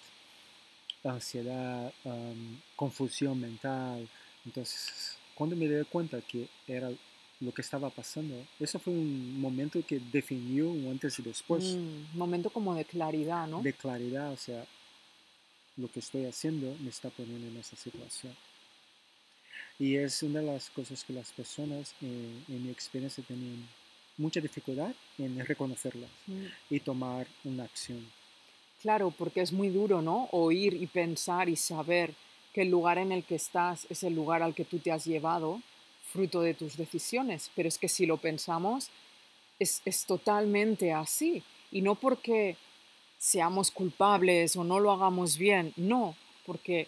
[1.04, 4.08] ansiedad, am, confusión mental.
[4.45, 6.89] Entonces, cuando me di cuenta que era
[7.41, 12.17] lo que estaba pasando, eso fue un momento que definió un antes y después Mm,
[12.17, 13.62] momento como de claridad, ¿no?
[13.62, 14.65] de claridad, o sea,
[15.78, 18.34] lo que estoy haciendo me está poniendo en esa situación.
[19.78, 23.67] Y es una de las cosas que las personas, eh, en mi experiencia, tienen
[24.17, 28.06] mucha dificultad en reconocerlas Mm, y tomar una acción.
[28.82, 30.30] Claro, porque es muy duro, ¿no?
[30.32, 32.13] Oír y pensar y saber
[32.56, 35.04] que el lugar en el que estás es el lugar al que tú te has
[35.04, 35.62] llevado,
[36.13, 37.52] fruto de tus decisiones.
[37.54, 38.88] Pero es que si lo pensamos,
[39.60, 41.44] es, es totalmente así.
[41.70, 42.56] Y no porque
[43.18, 46.15] seamos culpables o no lo hagamos bien, no,
[46.46, 46.88] porque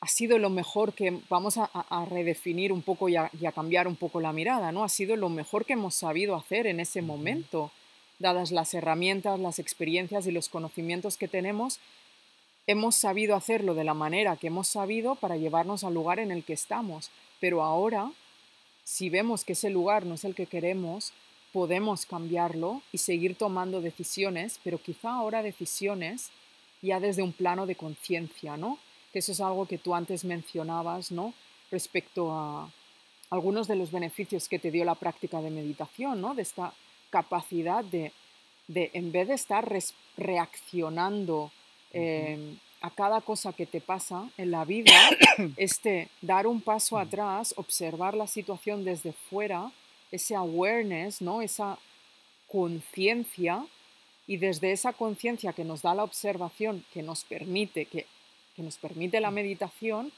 [0.00, 3.52] ha sido lo mejor que vamos a, a- redefinir un poco y a, y a
[3.52, 4.84] cambiar un poco la mirada, ¿no?
[4.84, 7.72] Ha sido lo mejor que hemos sabido hacer en ese momento,
[8.20, 11.80] dadas las herramientas, las experiencias y los conocimientos que tenemos,
[12.66, 16.44] hemos sabido hacerlo de la manera que hemos sabido para llevarnos al lugar en el
[16.44, 17.10] que estamos.
[17.40, 18.10] Pero ahora,
[18.84, 21.12] si vemos que ese lugar no es el que queremos,
[21.52, 26.30] podemos cambiarlo y seguir tomando decisiones, pero quizá ahora decisiones
[26.80, 28.78] ya desde un plano de conciencia, ¿no?
[29.12, 31.34] Que eso es algo que tú antes mencionabas, ¿no?
[31.70, 32.70] Respecto a
[33.30, 36.34] algunos de los beneficios que te dio la práctica de meditación, ¿no?
[36.34, 36.72] De esta
[37.10, 38.12] capacidad de,
[38.68, 39.70] de en vez de estar
[40.16, 41.52] reaccionando.
[41.92, 44.92] Eh, a cada cosa que te pasa en la vida,
[45.56, 49.70] este dar un paso atrás, observar la situación desde fuera,
[50.10, 51.42] ese awareness, ¿no?
[51.42, 51.78] Esa
[52.48, 53.64] conciencia
[54.26, 58.06] y desde esa conciencia que nos da la observación, que nos permite, que,
[58.54, 59.34] que nos permite la Mm.
[59.34, 60.12] meditación,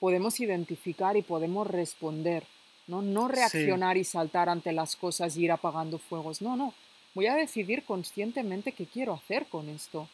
[0.00, 2.44] podemos identificar y podemos responder,
[2.86, 3.02] ¿no?
[3.02, 6.42] No Sí, reaccionar y saltar ante las cosas y ir apagando fuegos.
[6.42, 6.74] No, no.
[7.14, 10.08] Voy a decidir conscientemente qué quiero hacer con esto.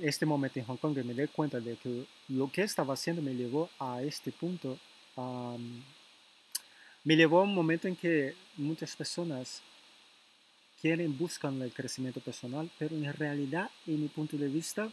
[0.00, 3.22] Este momento en Hong Kong que me di cuenta de que lo que estaba haciendo
[3.22, 4.78] me llevó a este punto.
[7.04, 9.62] me llevó a un momento en que muchas personas
[10.80, 14.88] quieren, buscan el crecimiento personal, pero en realidad, en mi punto de vista,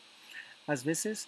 [0.67, 1.27] a veces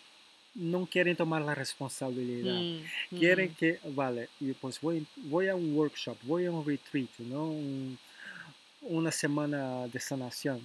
[0.54, 2.62] no quieren tomar la responsabilidad.
[2.62, 4.30] Mm, Quieren mm, que, vale,
[4.62, 7.48] pues voy, voy a un workshop, voy a un retreat, ¿no?
[7.48, 7.98] Un-
[8.82, 10.62] una semana de sanación,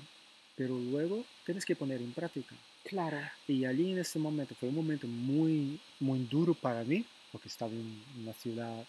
[0.54, 2.54] pero luego tienes que poner en práctica.
[2.84, 3.18] Claro.
[3.46, 7.72] Y allí en ese momento fue un momento muy, muy duro para mí, porque estaba
[7.72, 8.84] en una ciudad,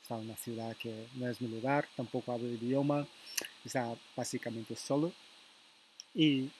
[0.00, 3.06] estaba en una ciudad que no es mi lugar, tampoco hablo el idioma,
[3.64, 5.12] estaba básicamente solo.
[6.14, 6.50] Y,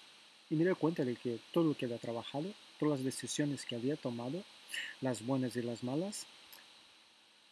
[0.51, 2.47] y me di cuenta de que todo lo que había trabajado,
[2.79, 4.43] todas las decisiones que había tomado,
[5.01, 6.27] las buenas y las malas,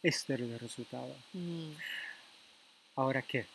[0.03, 1.15] este era el resultado.
[1.33, 1.71] Mm.
[2.95, 3.45] ¿Ahora qué?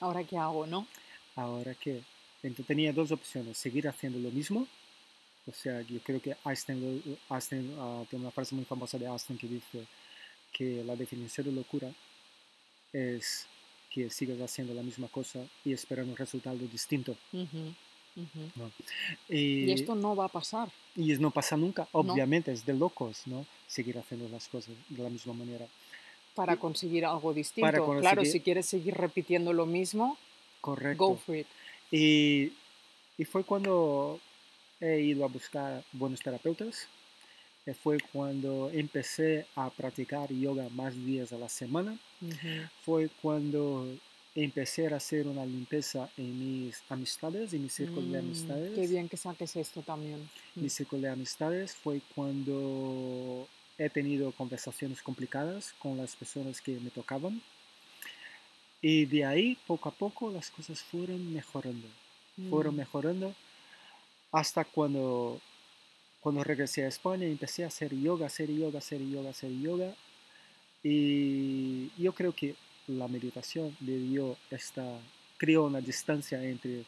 [0.00, 0.86] Ahora qué hago, ¿no?
[1.34, 2.02] ¿Ahora qué?
[2.42, 4.66] Entonces tenía dos opciones, seguir haciendo lo mismo.
[5.48, 9.06] O sea, yo creo que Einstein, lo- Einstein ah, tiene una frase muy famosa de
[9.06, 9.86] Einstein que dice
[10.52, 11.88] que la definición de locura
[12.92, 13.46] es
[13.90, 17.16] que sigas haciendo la misma cosa y esperando un resultado distinto.
[17.32, 17.74] Ujú,
[18.16, 18.50] ujú.
[18.56, 18.70] ¿no?
[19.28, 22.00] Y Y, esto no va a pasar, y es no pasa nunca, ¿no?
[22.00, 23.46] obviamente, es de locos, ¿no?
[23.68, 25.66] Seguir haciendo las cosas de la misma manera.
[26.34, 27.70] Para conseguir algo para distinto.
[27.70, 30.18] Claro, conseguir, si quieres seguir repitiendo lo mismo,
[30.60, 31.16] go correcto.
[31.24, 31.46] for it.
[31.90, 32.52] Y,
[33.16, 34.20] y fue cuando
[34.80, 36.88] he ido a buscar buenos terapeutas.
[37.66, 41.98] eh, Fue cuando empecé a practicar yoga más días a la semana.
[42.20, 43.88] Ujú, Fue cuando
[44.34, 48.90] empecé a hacer una limpieza en mis amistades, en mi círculo de Mm, qué amistades.
[48.90, 50.28] bien que saques esto también.
[50.54, 56.78] Mm, Mi círculo de amistades fue cuando he tenido conversaciones complicadas con las personas que
[56.80, 57.42] me tocaban.
[58.80, 61.88] Y de ahí, poco a poco, las cosas fueron mejorando.
[62.50, 63.34] Fueron Mm, mejorando
[64.36, 65.40] hasta cuando,
[66.20, 69.94] cuando regresé a España empecé a hacer yoga, hacer yoga, hacer yoga, hacer yoga.
[70.82, 72.54] Y yo creo que
[72.86, 74.84] la meditación me dio esta,
[75.38, 76.84] creó una distancia entre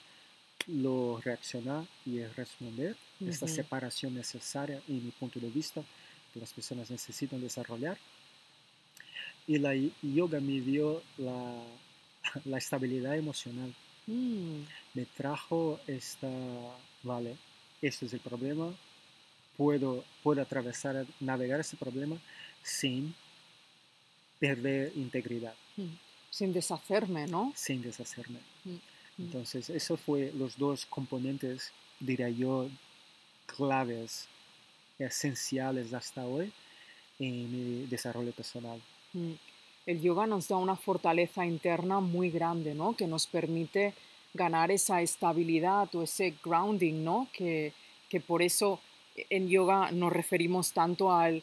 [0.67, 2.95] lo reaccionar y el responder,
[3.27, 5.83] esta separación necesaria en mi punto de vista
[6.35, 7.97] que las personas necesitan desarrollar.
[9.47, 11.63] Y la yoga me dio la,
[12.45, 13.75] la estabilidad emocional,
[14.09, 14.63] mm,
[14.95, 16.29] me trajo esta,
[17.03, 17.37] vale,
[17.81, 18.75] este es el problema,
[19.57, 22.17] puedo, puedo atravesar, navegar ese problema
[22.63, 23.15] sin
[24.39, 25.95] perder integridad, mm.
[26.31, 27.53] Sin deshacerme, ¿no?
[27.57, 28.41] sin deshacerme.
[28.65, 32.69] Mm, Entonces, eso fue los dos componentes, diría yo,
[33.47, 34.29] claves,
[34.99, 36.53] esenciales hasta hoy
[37.19, 38.81] en mi desarrollo personal.
[39.89, 42.95] El yoga nos da una fortaleza interna muy grande, ¿no?
[42.95, 43.95] Que nos permite
[44.35, 47.27] ganar esa estabilidad o ese grounding, ¿no?
[47.33, 47.73] Que,
[48.11, 48.81] que por eso
[49.31, 51.43] en yoga nos referimos tanto al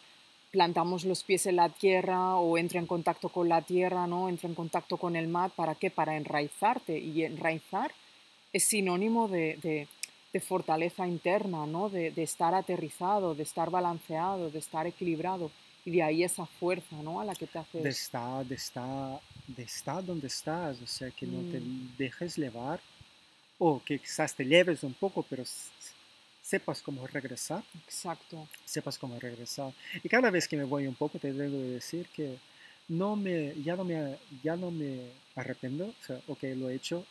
[0.51, 4.29] plantamos los pies en la tierra o entra en contacto con la tierra, ¿no?
[4.29, 5.89] Entra en contacto con el mat, ¿para qué?
[5.89, 6.99] Para enraizarte.
[6.99, 7.91] Y enraizar
[8.53, 9.88] es sinónimo de, de-
[10.39, 11.89] fortaleza interna, ¿no?
[11.89, 15.49] De estar aterrizado, de estar balanceado, de estar equilibrado.
[15.86, 17.21] Y de ahí esa fuerza, ¿no?
[17.21, 17.89] A la que te De haces.
[17.89, 22.80] estar, de estar, de estar donde estás, o sea, que no te Mm, dejes llevar,
[23.60, 25.43] o que quizás te lleves un poco, pero
[26.41, 28.48] sepas cómo regresar, exacto.
[28.65, 29.74] sepas cómo regresar.
[30.04, 32.39] Y cada vez que me voy un poco, te debo de decir que
[32.88, 37.06] no me, ya, no me, ya no me arrepiento, o sea, ok, lo he hecho,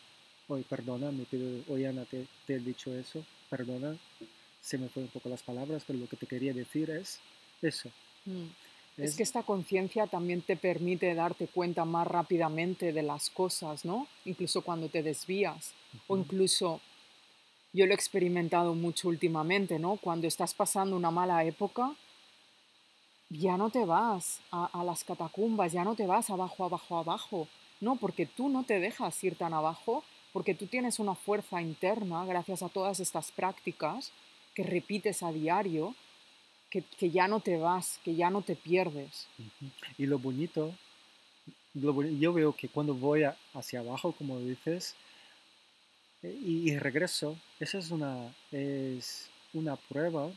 [0.48, 3.98] hoy perdona, me pido, hoy Ana, te, te he dicho eso, perdona,
[4.60, 7.20] se me fue un poco las palabras, pero lo que te quería decir es
[7.62, 7.90] eso,
[8.24, 8.46] Mm.
[8.96, 13.84] Es es que esta conciencia también te permite darte cuenta más rápidamente de las cosas,
[13.84, 14.06] ¿no?
[14.24, 15.72] Incluso cuando te desvías.
[16.06, 16.80] O incluso,
[17.72, 19.96] yo lo he experimentado mucho últimamente, ¿no?
[19.96, 21.92] Cuando estás pasando una mala época,
[23.30, 27.48] ya no te vas a, a las catacumbas, ya no te vas abajo, abajo, abajo.
[27.80, 32.24] No, porque tú no te dejas ir tan abajo, porque tú tienes una fuerza interna
[32.24, 34.12] gracias a todas estas prácticas
[34.54, 35.96] que repites a diario,
[36.74, 39.28] que, que ya no te vas, que ya no te pierdes.
[39.96, 40.74] Y lo bonito,
[41.74, 44.96] lo yo veo que cuando voy a- hacia abajo, como dices,
[46.24, 50.32] eh, y, y regreso, esa es una, es una prueba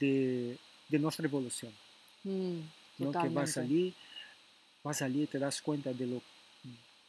[0.00, 1.72] de, de nuestra evolución,
[2.24, 2.58] Mm,
[2.98, 3.12] ¿no?
[3.22, 3.94] Que vas allí,
[4.82, 6.22] vas allí y te das cuenta de lo,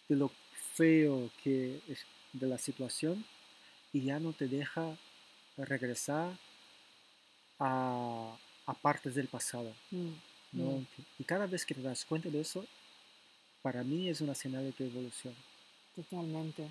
[0.10, 0.30] de lo
[0.76, 3.26] feo que es de la situación
[3.92, 4.96] y ya no te deja
[5.58, 6.32] regresar
[7.60, 8.36] a,
[8.66, 10.14] a partes del pasado, Mm, mm,
[10.54, 10.86] ¿no?
[11.20, 12.66] Y cada vez que te das cuenta de eso,
[13.62, 15.34] para mí es una señal de tu evolución.
[15.96, 16.68] totalmente.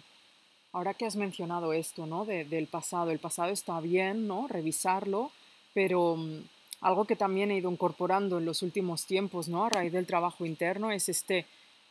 [0.73, 2.25] Ahora que has mencionado esto, ¿no?
[2.25, 4.49] De- del pasado, el pasado está bien, ¿no?
[4.49, 5.31] Revisarlo,
[5.75, 6.41] pero mm,
[6.81, 9.65] algo que también he ido incorporando en los últimos tiempos, ¿no?
[9.65, 11.47] A raíz del trabajo interno es este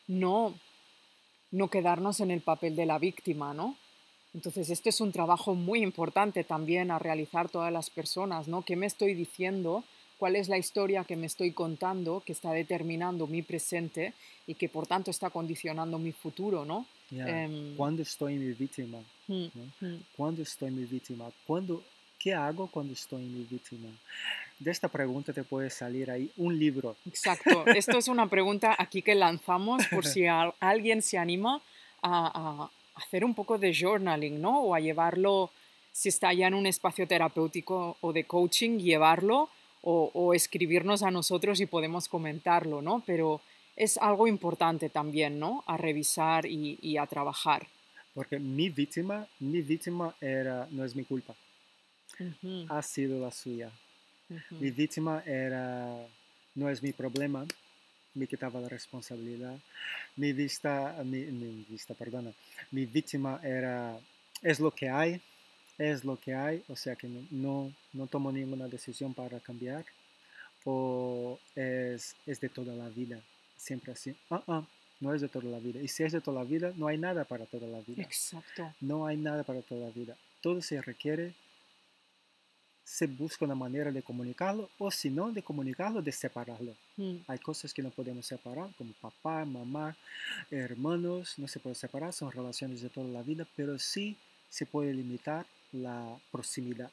[0.08, 0.56] no,
[1.52, 3.78] no quedarnos en el papel de la víctima, ¿no?
[4.34, 8.62] Entonces, este es un trabajo muy importante también a realizar todas las personas, ¿no?
[8.64, 9.84] ¿Qué me estoy diciendo?
[10.18, 14.14] ¿Cuál es la historia que me estoy contando que está determinando mi presente
[14.48, 16.86] y que por tanto está condicionando mi futuro, ¿no?
[17.10, 19.00] Ya, Em, ¿Cuándo estoy mi víctima?
[19.28, 19.88] mm, ¿no?
[19.88, 21.30] mm, ¿Cuándo estoy mi víctima?
[21.46, 21.84] ¿Cuándo,
[22.18, 23.90] ¿Qué hago cuando estoy mi víctima?
[24.60, 26.96] De esta pregunta te puede salir ahí un libro.
[27.08, 27.66] exacto.
[27.66, 31.62] Esto es una pregunta aquí que lanzamos por si al- alguien se anima
[32.04, 34.62] a, a hacer un poco de journaling, ¿no?
[34.62, 35.52] O a llevarlo,
[35.92, 39.50] si está ya en un espacio terapéutico o de coaching, llevarlo
[39.82, 43.04] o, o escribirnos a nosotros y podemos comentarlo, ¿no?
[43.06, 43.42] Pero
[43.76, 45.64] es algo importante también, ¿no?
[45.66, 47.68] A revisar y, y a trabajar.
[48.14, 51.34] Porque mi víctima, mi víctima era, no es mi culpa,
[52.70, 53.72] ha sido la suya.
[54.52, 56.06] Mi víctima era,
[56.56, 57.46] no es mi problema,
[58.14, 59.58] me quitaba la responsabilidad.
[60.16, 62.32] Mi vista, mi, mi vista, perdona,
[62.72, 63.98] mi víctima era,
[64.42, 65.22] es lo que hay,
[65.78, 69.86] es lo que hay, o sea que no, no, tomo ninguna decisión para cambiar,
[70.66, 73.20] o es, es de toda la vida,
[73.58, 74.16] siempre así.
[74.30, 74.64] Ah, ah,
[75.00, 75.82] no es de toda la vida.
[75.82, 78.04] Y si es de toda la vida, no hay nada para toda la vida.
[78.04, 78.74] Exacto.
[78.80, 80.16] No hay nada para toda la vida.
[80.42, 81.34] Todo se requiere,
[82.84, 86.76] se busca una manera de comunicarlo, o si no, de comunicarlo, de separarlo.
[86.98, 89.96] Mm, Hay cosas que no podemos separar, como papá, mamá,
[90.50, 94.18] hermanos, no se puede separar, son relaciones de toda la vida, pero sí
[94.50, 96.92] se puede limitar la proximidad.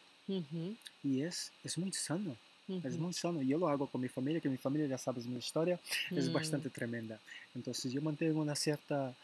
[1.02, 2.36] Y es, es muy sano,
[2.84, 3.40] es muy sano.
[3.42, 5.80] Yo lo hago con mi familia, que mi familia ya sabes mi historia,
[6.10, 7.18] es mm, bastante tremenda.
[7.54, 9.14] Entonces yo mantengo una cierta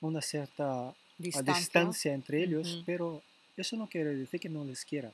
[0.00, 1.54] una cierta Distancia.
[1.54, 3.22] distancia entre ellos, pero
[3.56, 5.10] eso no quiere decir que no les quiera.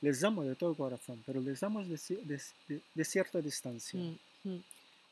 [0.00, 3.98] Les amo de todo corazón, pero les damos de, de- de- de cierta distancia.
[4.00, 4.62] Mm, mm.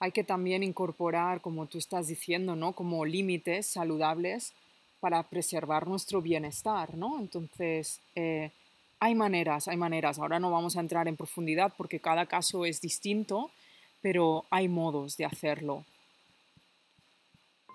[0.00, 2.72] Hay que también incorporar, como tú estás diciendo, ¿no?
[2.72, 4.52] Como límites saludables
[5.00, 7.18] para preservar nuestro bienestar, ¿no?
[7.18, 8.50] Entonces, eh,
[9.00, 10.18] hay maneras, hay maneras.
[10.18, 13.50] Ahora no vamos a entrar en profundidad porque cada caso es distinto,
[14.02, 15.84] pero hay modos de hacerlo.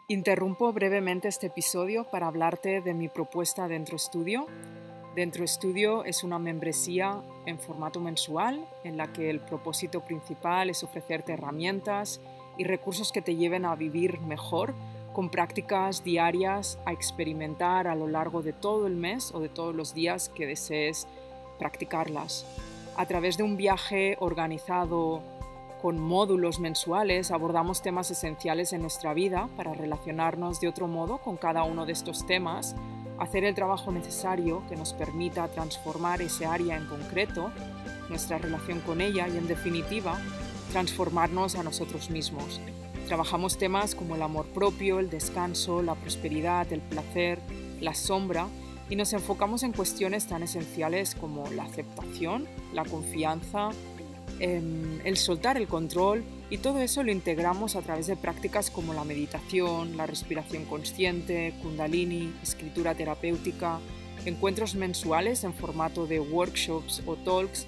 [0.10, 4.48] Interrumpo brevemente este episodio para hablarte de mi propuesta Dentro Estudio.
[5.16, 10.84] Dentro Estudio es una membresía en formato mensual en la que el propósito principal es
[10.84, 12.22] ofrecerte herramientas
[12.58, 14.74] y recursos que te lleven a vivir mejor
[15.12, 19.76] con prácticas diarias a experimentar a lo largo de todo el mes o de todos
[19.76, 21.08] los días que desees
[21.60, 22.46] practicarlas.
[22.96, 25.22] A través de un viaje organizado
[25.82, 31.36] con módulos mensuales abordamos temas esenciales en nuestra vida para relacionarnos de otro modo con
[31.36, 32.78] cada uno de estos temas,
[33.22, 37.52] hacer el trabajo necesario que nos permita transformar ese área en concreto,
[38.10, 40.20] nuestra relación con ella y en definitiva
[40.72, 42.60] transformarnos a nosotros mismos.
[43.08, 47.40] Trabajamos temas como el amor propio, el descanso, la prosperidad, el placer,
[47.80, 48.48] la sombra
[48.90, 53.70] y nos enfocamos en cuestiones tan esenciales como la aceptación, la confianza,
[54.40, 58.94] em, el soltar el control y todo eso lo integramos a través de prácticas como
[58.94, 63.80] la meditación, la respiración consciente, kundalini, escritura terapéutica,
[64.26, 67.68] encuentros mensuales en formato de workshops o talks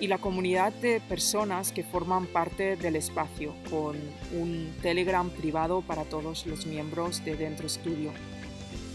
[0.00, 3.96] y la comunidad de personas que forman parte del espacio con
[4.32, 8.10] un Telegram privado para todos los miembros de Dentro Studio.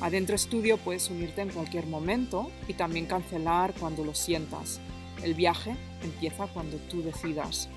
[0.01, 4.81] A Dentro Studio puedes unirte en cualquier momento y también cancelar cuando lo sientas.
[5.23, 7.69] El viaje empieza cuando tú decidas.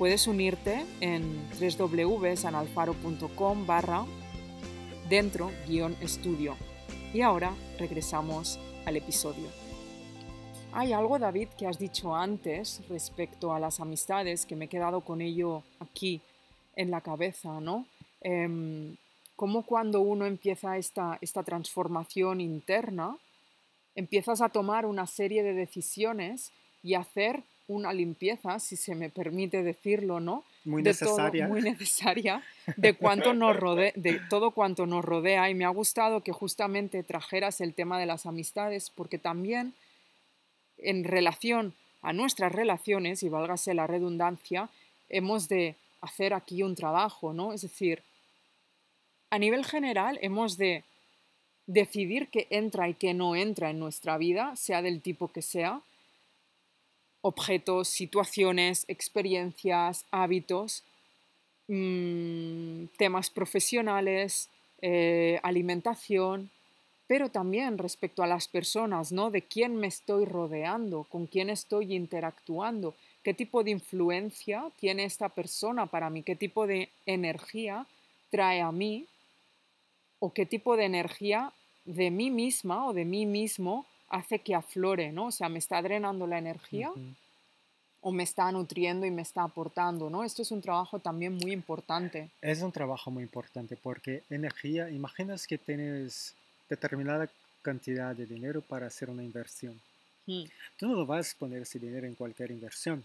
[0.00, 4.06] Puedes unirte en www.sanalfaro.com barra
[5.10, 6.56] dentro guion estudio.
[7.12, 9.46] Y ahora regresamos al episodio.
[10.72, 15.02] Hay algo, David, que has dicho antes respecto a las amistades, que me he quedado
[15.02, 16.22] con ello aquí
[16.76, 17.84] en la cabeza, ¿no?
[18.22, 18.96] Em,
[19.36, 23.18] como cuando uno empieza esta, esta transformación interna,
[23.94, 29.62] empiezas a tomar una serie de decisiones y hacer una limpieza, si se me permite
[29.62, 30.44] decirlo, ¿no?
[30.64, 31.44] Muy de necesaria.
[31.44, 32.42] todo, muy necesaria,
[32.76, 32.96] de
[33.34, 35.48] nos rodea, de todo cuanto nos rodea.
[35.48, 39.72] Y me ha gustado que justamente trajeras el tema de las amistades, porque también
[40.78, 44.68] en relación a nuestras relaciones, y válgase la redundancia,
[45.08, 47.52] hemos de hacer aquí un trabajo, ¿no?
[47.52, 48.02] Es decir,
[49.30, 50.82] a nivel general hemos de
[51.66, 55.82] decidir qué entra y qué no entra en nuestra vida, sea del tipo que sea,
[57.22, 60.84] objetos, situaciones, experiencias, hábitos,
[61.68, 64.48] mmm, temas profesionales,
[64.82, 66.50] eh, alimentación,
[67.06, 69.30] pero también respecto a las personas, ¿no?
[69.30, 75.28] De quién me estoy rodeando, con quién estoy interactuando, qué tipo de influencia tiene esta
[75.28, 77.86] persona para mí, qué tipo de energía
[78.30, 79.06] trae a mí
[80.20, 81.52] o qué tipo de energía
[81.84, 85.26] de mí misma o de mí mismo hace que aflore, ¿no?
[85.26, 86.92] O sea, me está drenando la energía
[88.02, 90.24] o me está nutriendo y me está aportando, ¿no?
[90.24, 92.30] Esto es un trabajo también muy importante.
[92.40, 96.34] Es un trabajo muy importante porque energía, imaginas que tienes
[96.68, 97.28] determinada
[97.62, 99.80] cantidad de dinero para hacer una inversión.
[100.26, 100.44] Mm,
[100.76, 103.04] Tú no lo vas a poner ese dinero en cualquier inversión.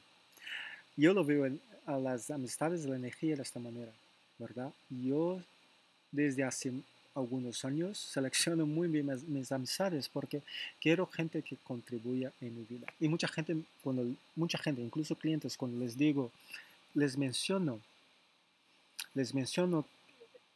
[0.95, 3.91] Yo lo veo en, a las amistades de la energía de esta manera,
[4.39, 4.71] ¿verdad?
[4.89, 5.41] Yo
[6.11, 6.71] desde hace
[7.15, 10.41] algunos años selecciono muy bien mis, mis amistades porque
[10.79, 12.87] quiero gente que contribuya en mi vida.
[12.99, 14.05] Y mucha gente, cuando,
[14.35, 16.31] mucha gente, incluso clientes, cuando les digo,
[16.93, 17.79] les menciono,
[19.13, 19.85] les menciono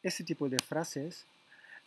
[0.04, 1.26] ese tipo de frases,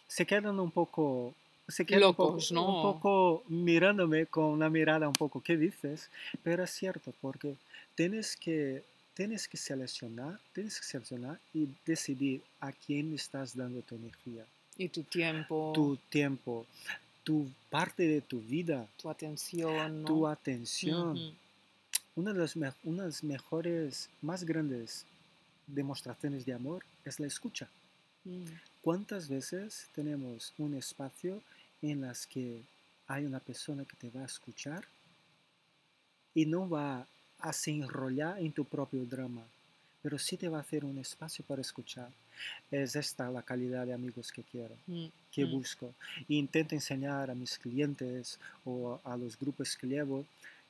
[0.07, 1.35] se quedan un poco,
[1.69, 6.11] se quedan un poco mirándome con una mirada un poco, ¿qué dices?
[6.43, 7.57] Pero es cierto, porque
[7.95, 13.95] tienes que, tienes que seleccionar, tienes que seleccionar y decidir a quién estás dando tu
[13.95, 14.45] energía,
[14.83, 16.67] Y tu tiempo, tu tiempo,
[17.23, 20.09] tu parte de tu vida, tu atención, ¿no?
[20.09, 21.17] tu atención.
[21.19, 21.35] Ujú.
[22.17, 25.07] Una de las, me- una de las mejores, más grandes
[25.67, 27.69] demostraciones de amor es la escucha.
[28.25, 28.45] Mm,
[28.83, 31.43] ¿Cuántas veces tenemos un espacio
[31.81, 32.63] en las que
[33.07, 34.85] hay una persona que te va a escuchar
[36.35, 37.07] y no va
[37.39, 39.45] a se enrollar en tu propio drama,
[40.03, 42.11] pero sí te va a hacer un espacio para escuchar?
[42.71, 45.51] Es esta la calidad de amigos que quiero, mm, que mm.
[45.51, 45.95] busco.
[46.29, 50.25] E intento enseñar a mis clientes o a los grupos que llevo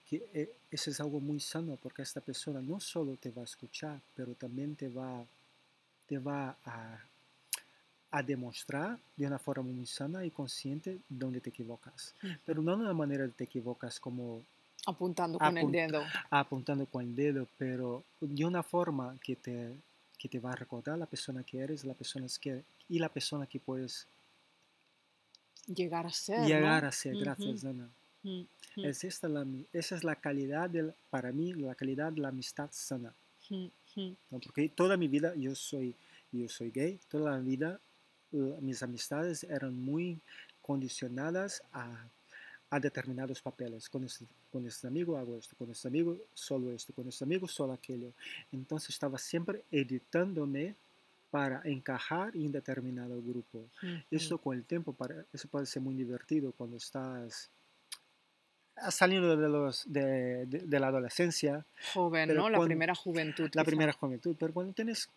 [0.08, 3.44] que eh, eso es algo muy sano porque esta persona no solo te va a
[3.46, 5.24] escuchar, pero también te va,
[6.06, 6.98] te va a
[8.14, 12.14] a demostrar de una forma muy sana y consciente dónde te equivocas.
[12.20, 12.28] Mm.
[12.44, 14.42] Pero no de una manera de te equivocas como
[14.84, 16.02] Apuntando con el Apunt- dedo.
[16.28, 19.72] apuntando con el dedo, pero de una forma que te,
[20.18, 23.46] que te va a recordar la persona que eres, la persona que, y la persona
[23.46, 24.06] que puedes
[25.66, 26.40] Llegar a ser.
[26.40, 26.46] ¿no?
[26.46, 27.16] llegar a ser.
[27.16, 27.88] Gracias, Ana.
[28.22, 28.40] mm,
[28.76, 32.28] mm, Es esta la, esa es la calidad, del, para mí, la calidad de la
[32.28, 33.12] amistad sana.
[33.50, 34.16] mm, mm.
[34.30, 34.38] ¿no?
[34.40, 35.94] Porque toda mi vida yo soy,
[36.32, 37.80] yo soy gay, toda la vida
[38.32, 40.18] la- mis amistades eran muy
[40.62, 42.08] condicionadas a,
[42.74, 43.88] a determinados papeles.
[43.88, 47.46] Con este, con este amigo hago esto, con este amigo solo esto, con este amigo
[47.46, 48.12] solo aquello.
[48.50, 50.74] Entonces estaba siempre editándome
[51.30, 53.66] para encajar en determinado grupo.
[53.82, 57.50] mm, Esto con el tiempo, para, eso puede ser muy divertido cuando estás
[58.90, 61.64] saliendo de, los, de, de- de la adolescencia,
[61.94, 62.48] Joven, ¿no?
[62.48, 63.44] La cuando- primera juventud.
[63.44, 63.64] la quizá.
[63.64, 65.08] primera juventud, pero cuando tienes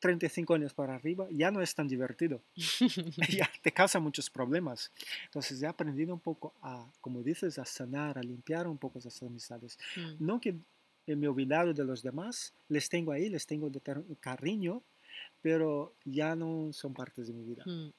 [0.00, 2.40] 35 años para arriba ya no es tan divertido,
[3.30, 4.92] ya te causa muchos problemas.
[5.24, 9.20] Entonces he aprendido un poco a, como dices, a sanar, a limpiar un poco esas
[9.22, 9.78] amistades.
[9.96, 10.54] Mm, No que
[11.06, 13.80] me he olvidado de los demás, les tengo ahí, les tengo de
[14.20, 14.82] cariño,
[15.42, 17.64] pero ya no son partes de mi vida.
[17.66, 17.92] mm.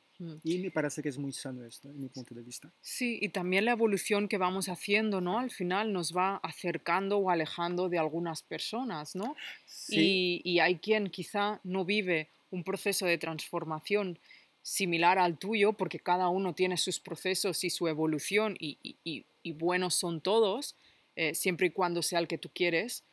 [0.44, 2.72] Y me parece que es muy sano esto, en mi punto de vista.
[2.82, 5.38] Sí, y también la evolución que vamos haciendo, ¿no?
[5.40, 9.36] Al final nos va acercando o alejando de algunas personas, ¿no?
[9.66, 14.18] Sí, Y, y hay quien quizá no vive un proceso de transformación
[14.62, 19.52] similar al tuyo, porque cada uno tiene sus procesos y su evolución, y, y- y-
[19.54, 20.76] buenos son todos,
[21.16, 23.04] eh, siempre y cuando sea el que tú quieres.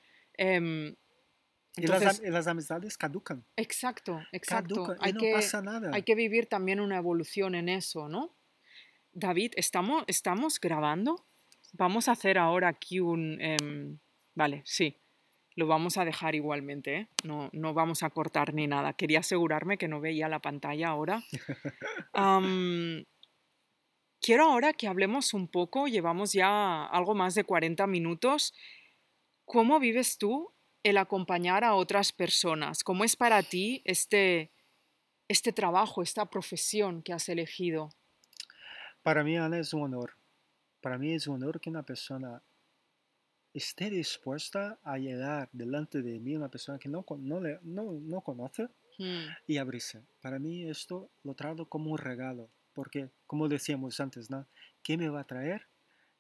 [1.77, 3.45] Y, las, y amistades caducan.
[3.57, 4.75] exacto, exacto.
[4.75, 5.91] Caducan Hay y no que, pasa nada.
[5.93, 8.35] hay que vivir también una evolución en eso, ¿no?
[9.13, 11.23] David, ¿estamos, estamos grabando?
[11.73, 13.39] Vamos a hacer ahora aquí un...
[13.41, 13.99] em,
[14.35, 14.97] vale, sí.
[15.55, 17.09] Lo vamos a dejar igualmente, ¿eh?
[17.25, 18.93] No, no vamos a cortar ni nada.
[18.93, 21.23] Quería asegurarme que no veía la pantalla ahora.
[24.21, 28.55] Quiero ahora que hablemos un poco, llevamos ya algo más de 40 minutos.
[29.45, 30.53] ¿Cómo vives tú
[30.83, 32.85] el acompañar a otras personas?
[32.85, 34.53] ¿Cómo es para ti este,
[35.29, 37.91] este trabajo, esta profesión que has elegido?
[39.03, 40.19] Para mí, Ana, es un honor.
[40.83, 42.43] Para mí es un honor que una persona
[43.55, 48.21] esté dispuesta a llegar delante de mí, una persona que no, no, le- no, no
[48.21, 48.69] conoce,
[48.99, 50.07] Mm, y abrirse.
[50.23, 54.47] Para mí esto lo trato como un regalo, porque como decíamos antes, ¿no?
[54.83, 55.69] ¿Qué me va a traer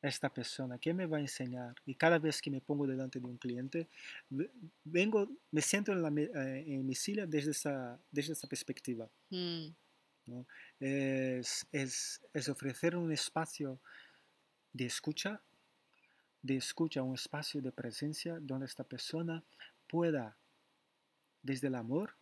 [0.08, 0.78] esta persona?
[0.78, 1.74] ¿Qué me va a enseñar?
[1.86, 3.88] Y cada vez que me pongo delante de un cliente,
[4.30, 4.50] ve-
[4.84, 9.08] vengo, me siento en, la eh, en mi silla desde esa, desde esa perspectiva.
[9.30, 9.66] mm,
[10.26, 10.46] ¿no?
[10.80, 13.80] Es, es, es ofrecer un espacio
[14.72, 15.40] de escucha,
[16.42, 19.44] de escucha, un espacio de presencia donde esta persona
[19.88, 20.36] pueda,
[21.42, 22.16] desde el amor,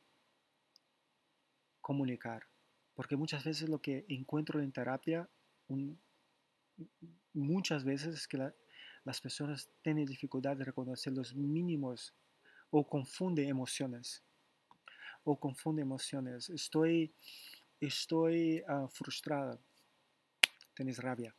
[1.81, 2.47] comunicar.
[2.95, 5.29] Porque muchas veces lo que encuentro en terapia,
[5.69, 5.99] un-
[7.33, 8.55] muchas veces es que la-
[9.05, 12.15] las personas tienen dificultad de reconocer los mínimos
[12.71, 14.23] o confunde emociones.
[15.25, 16.51] O confunde emociones.
[16.51, 17.13] Estoy,
[17.81, 19.59] estoy ah, frustrada.
[20.75, 21.35] Tienes rabia.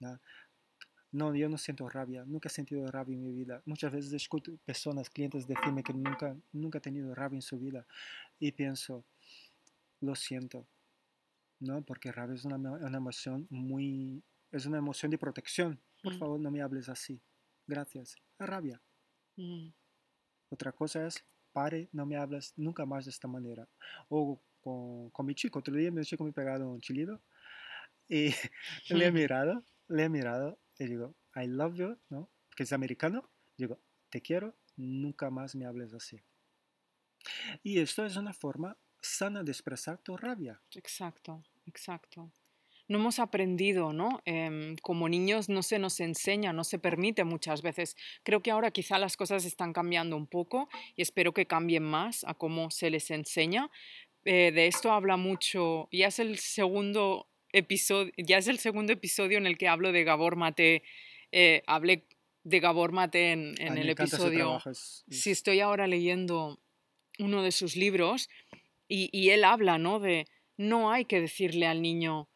[0.00, 0.18] ¿no?
[1.12, 3.62] No, yo no siento rabia, nunca he sentido rabia en mi vida.
[3.66, 7.84] Muchas veces escucho personas, clientes decirme que nunca, nunca ha tenido rabia en su vida
[8.38, 9.04] y pienso,
[10.00, 10.68] lo siento,
[11.58, 11.82] ¿no?
[11.82, 14.22] Porque rabia es una, una emoción muy,
[14.52, 15.80] es una emoción de protección.
[16.02, 16.18] Por Mm.
[16.18, 17.20] favor, no me hables así.
[17.66, 18.16] Gracias.
[18.38, 18.82] Rabia.
[19.36, 19.72] mm,
[20.48, 23.68] Otra cosa es, pare, no me hablas nunca más de esta manera.
[24.08, 27.22] O con, con mi chico, otro día mi chico me pegado un chilido
[28.08, 28.30] y
[28.90, 32.30] le he mirado, le he mirado y digo, I love you, ¿no?
[32.56, 33.30] Que es americano.
[33.56, 33.80] Digo,
[34.10, 36.20] te quiero, nunca más me hables así.
[37.62, 40.60] Y esto es una forma sana de expresar tu rabia.
[40.74, 42.32] Exacto, exacto.
[42.90, 44.20] No hemos aprendido, ¿no?
[44.24, 47.96] Em, como niños no se nos enseña, no se permite muchas veces.
[48.24, 52.24] Creo que ahora quizá las cosas están cambiando un poco y espero que cambien más
[52.24, 53.70] a cómo se les enseña.
[54.24, 59.38] Eh, de esto habla mucho, ya es el segundo episodio, ya es el segundo episodio
[59.38, 60.82] en el que hablo de Gabor Mate.
[61.30, 62.08] eh, hablé
[62.42, 64.60] de Gabor Mate en, el episodio.
[64.68, 66.58] es- Sí, estoy ahora leyendo
[67.20, 68.28] uno de sus libros
[68.88, 70.00] y, y él habla, ¿no?
[70.00, 70.26] De
[70.56, 72.26] no hay que decirle al niño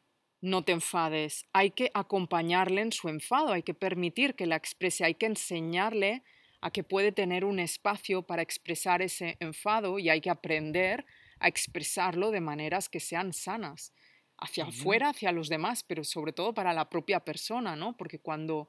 [0.44, 5.02] no te enfades, hay que acompañarle en su enfado, hay que permitir que la exprese,
[5.02, 6.22] hay que enseñarle
[6.60, 11.06] a que puede tener un espacio para expresar ese enfado y hay que aprender
[11.38, 13.94] a expresarlo de maneras que sean sanas,
[14.36, 17.96] hacia afuera, hacia los demás, pero sobre todo para la propia persona, ¿no?
[17.96, 18.68] Porque cuando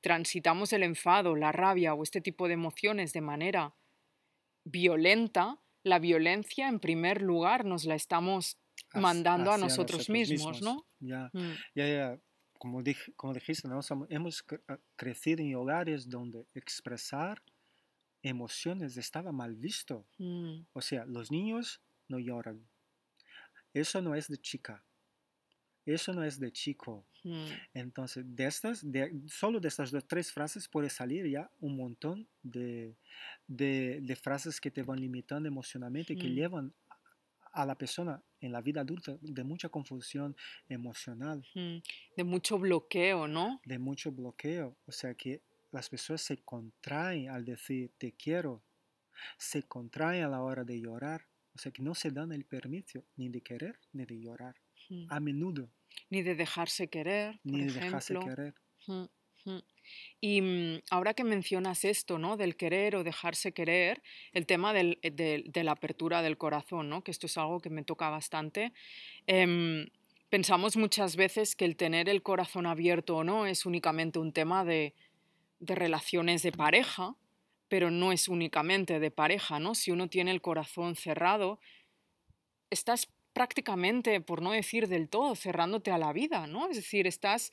[0.00, 3.74] transitamos el enfado, la rabia o este tipo de emociones de manera
[4.64, 8.58] violenta, la violencia en primer lugar nos la estamos
[8.88, 10.84] hacia- mandando a nosotros mismos, ¿no?
[11.00, 12.20] Ya, Mm, ya, ya.
[12.58, 13.66] Como, dij- como dijiste,
[14.10, 17.42] hemos ah, crecido en hogares donde expresar
[18.22, 20.06] emociones estaba mal visto.
[20.18, 22.68] mm, O sea, los niños no lloran.
[23.72, 24.84] Eso no es de chica.
[25.86, 27.06] Eso no es de chico.
[27.24, 31.76] mm, Entonces, de estas, de, solo de estas dos, tres frases puede salir ya un
[31.76, 32.94] montón de,
[33.46, 36.34] de- de frases que te van limitando emocionalmente, que Mm.
[36.34, 36.74] llevan
[37.52, 40.36] a la persona en la vida adulta de mucha confusión
[40.68, 41.44] emocional.
[42.16, 43.60] De mucho bloqueo, ¿no?
[43.64, 44.76] de mucho bloqueo.
[44.86, 45.42] O sea que
[45.72, 48.62] las personas se contraen al decir te quiero,
[49.38, 51.26] se contraen a la hora de llorar.
[51.54, 54.54] O sea que no se dan el permiso ni de querer ni de llorar.
[54.88, 55.06] Mm.
[55.08, 55.70] A menudo,
[56.08, 58.34] Ni de dejarse querer, por ni de dejarse ejemplo.
[58.34, 58.54] querer.
[58.86, 59.04] Mm,
[59.50, 59.62] mm.
[60.20, 62.36] Y mm, ahora que mencionas esto, ¿no?
[62.36, 66.88] Del querer o dejarse querer, el tema del- eh, de, de la apertura del corazón,
[66.88, 67.02] ¿no?
[67.02, 68.72] Que esto es algo que me toca bastante.
[69.26, 69.86] Em,
[70.30, 74.64] pensamos muchas veces que el tener el corazón abierto o no es únicamente un tema
[74.64, 74.94] de,
[75.60, 77.14] de relaciones de pareja,
[77.68, 79.74] pero no es únicamente de pareja, ¿no?
[79.74, 81.60] Si uno tiene el corazón cerrado,
[82.70, 86.68] estás prácticamente, por no decir del todo, cerrándote a la vida, ¿no?
[86.68, 87.52] Es decir, estás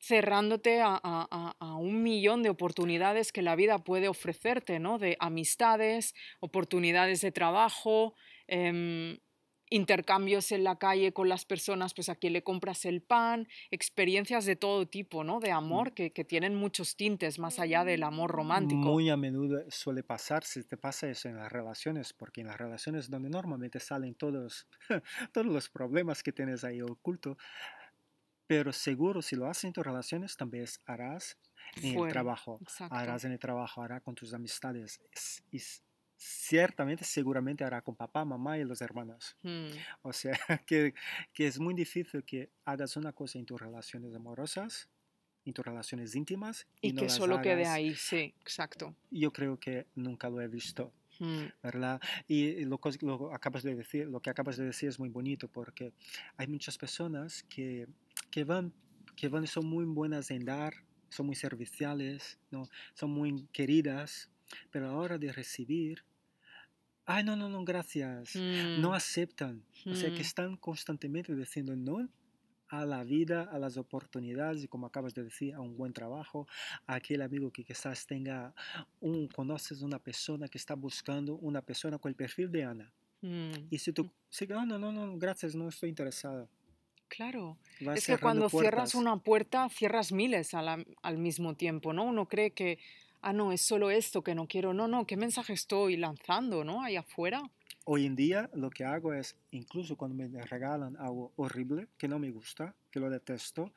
[0.00, 4.98] cerrándote a, a- a- a un millón de oportunidades que la vida puede ofrecerte, ¿no?
[4.98, 8.14] De amistades, oportunidades de trabajo,
[8.46, 9.18] em,
[9.70, 14.44] intercambios en la calle con las personas, pues a quien le compras el pan, experiencias
[14.44, 15.38] de todo tipo, ¿no?
[15.40, 18.90] De amor que, que tienen muchos tintes más allá del amor romántico.
[18.92, 22.58] Muy a menudo suele pasar, si te pasa eso en las relaciones, porque en las
[22.58, 24.66] relaciones donde normalmente salen todos,
[25.32, 27.38] todos los problemas que tienes ahí oculto,
[28.50, 31.38] pero seguro si lo haces en tus relaciones, también harás
[31.80, 32.96] en el Fuera, trabajo, exacto.
[32.98, 35.60] harás en el trabajo, harás con tus amistades, es- y
[36.16, 39.36] ciertamente, seguramente hará con papá, mamá y los hermanos.
[39.44, 40.32] Mm, O sea,
[40.66, 40.94] que,
[41.32, 44.90] que es muy difícil que hagas una cosa en tus relaciones amorosas,
[45.44, 48.94] en tus relaciones íntimas, y, Y no que las solo quede hagas ahí, sí, exacto.
[49.10, 52.00] yo creo que nunca lo he visto, Mm, ¿verdad?
[52.28, 55.94] Y lo, lo acabas de decir, lo que acabas de decir es muy bonito porque
[56.36, 57.88] hay muchas personas que,
[58.30, 58.72] que van,
[59.16, 60.74] que van, son muy buenas en dar,
[61.08, 62.68] son muy serviciales, ¿no?
[62.94, 64.30] Son muy queridas,
[64.70, 66.04] pero a la hora de recibir,
[67.06, 69.64] ay, no, no, no, gracias, no mm, aceptan.
[69.86, 70.20] O sea, que mm.
[70.20, 72.08] están constantemente diciendo no
[72.68, 76.46] a la vida, a las oportunidades y como acabas de decir, a un buen trabajo,
[76.86, 78.54] a aquel amigo que quizás tenga
[79.00, 82.92] un, conoces una persona que está buscando una persona con el perfil de Ana.
[83.22, 86.48] Mm, Y si tú sigues, "Ah, no, no, no, gracias, no estoy interesado.
[87.10, 87.58] Claro.
[87.80, 92.04] Vas Es que cuando cierras una puerta, cierras miles la- al mismo tiempo, ¿no?
[92.04, 92.78] Uno cree que,
[93.20, 94.72] ah, no, es solo esto que no quiero.
[94.72, 96.82] No, no, ¿qué mensaje estoy lanzando, ¿no?
[96.82, 97.42] Ahí afuera.
[97.84, 102.18] Hoy en día lo que hago es, incluso cuando me regalan algo horrible, que no
[102.18, 103.72] me gusta, que lo detesto,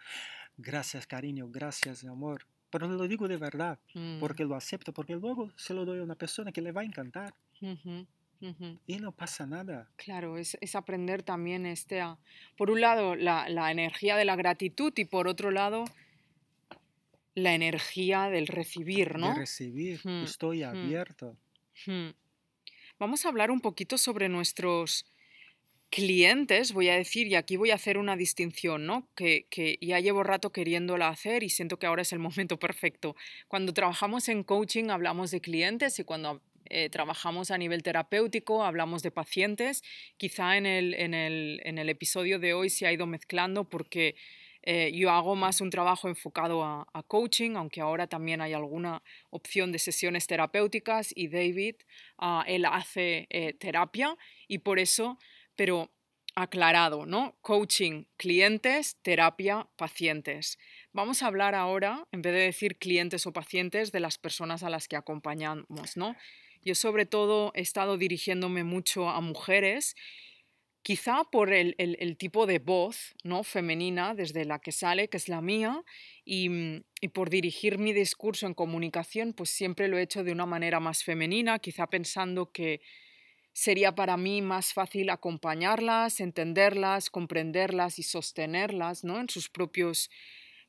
[0.58, 2.46] gracias cariño, gracias amor.
[2.70, 6.04] Pero lo digo de verdad, Mm, porque lo acepto, porque luego se lo doy a
[6.04, 7.34] una persona que le va a encantar
[8.86, 9.90] y no pasa nada.
[9.96, 12.18] Claro, es, es aprender también este a,
[12.58, 15.86] por un lado, la, la energía de la gratitud y por otro lado,
[17.36, 19.34] la energía del recibir, de ¿no?
[19.36, 21.38] recibir, Mm, estoy abierto.
[23.00, 25.06] Vamos a hablar un poquito sobre nuestros
[25.90, 29.08] clientes, voy a decir, y aquí voy a hacer una distinción, ¿no?
[29.16, 33.16] Que, que ya llevo rato queriéndola hacer y siento que ahora es el momento perfecto.
[33.48, 36.42] Cuando trabajamos en coaching hablamos de clientes y cuando
[36.74, 39.84] eh, trabajamos a nivel terapéutico hablamos de pacientes.
[40.18, 44.16] Quizá en el, en el, en el episodio de hoy se ha ido mezclando porque
[44.66, 49.74] eh, yo hago más un trabajo enfocado a, coaching, aunque ahora también hay alguna opción
[49.74, 51.76] de sesiones terapéuticas y David,
[52.18, 54.18] ah, él hace eh, terapia
[54.48, 55.20] y por eso,
[55.56, 55.92] pero
[56.36, 57.38] aclarado, ¿no?
[57.42, 60.58] Coaching, clientes, terapia, pacientes.
[60.94, 64.70] Vamos a hablar ahora, en vez de decir clientes o pacientes, de las personas a
[64.70, 66.16] las que acompañamos, ¿no?
[66.64, 69.96] Yo sobre todo he estado dirigiéndome mucho a mujeres
[70.84, 73.44] quizá por el, el- el tipo de voz ¿no?
[73.44, 75.84] femenina desde la que sale, que es la mía,
[76.26, 80.32] y, mm, y por dirigir mi discurso en comunicación, pues siempre lo he hecho de
[80.34, 82.82] una manera más femenina, quizá pensando que
[83.54, 89.20] sería para mí más fácil acompañarlas, entenderlas, comprenderlas y sostenerlas ¿no?
[89.20, 90.10] en sus propios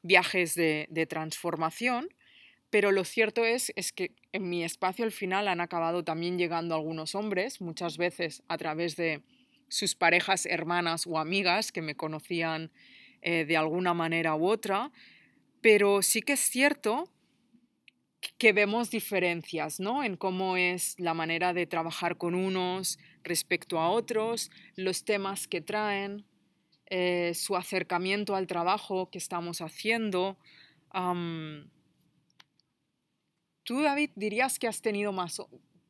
[0.03, 2.09] viajes de, de transformación.
[2.75, 6.75] Pero lo cierto es, es que en mi espacio al final han acabado también llegando
[6.75, 9.23] algunos hombres, muchas veces a través de
[9.69, 12.73] sus parejas hermanas o amigas que me conocían
[13.23, 14.91] eh, de alguna manera u otra,
[15.61, 17.09] pero sí que es cierto
[18.39, 20.03] que vemos diferencias, ¿no?
[20.03, 25.61] En cómo es la manera de trabajar con unos respecto a otros, los temas que
[25.61, 26.27] traen,
[26.87, 30.37] eh, su acercamiento al trabajo que estamos haciendo.
[33.65, 35.41] Tú, David, dirías que has tenido más,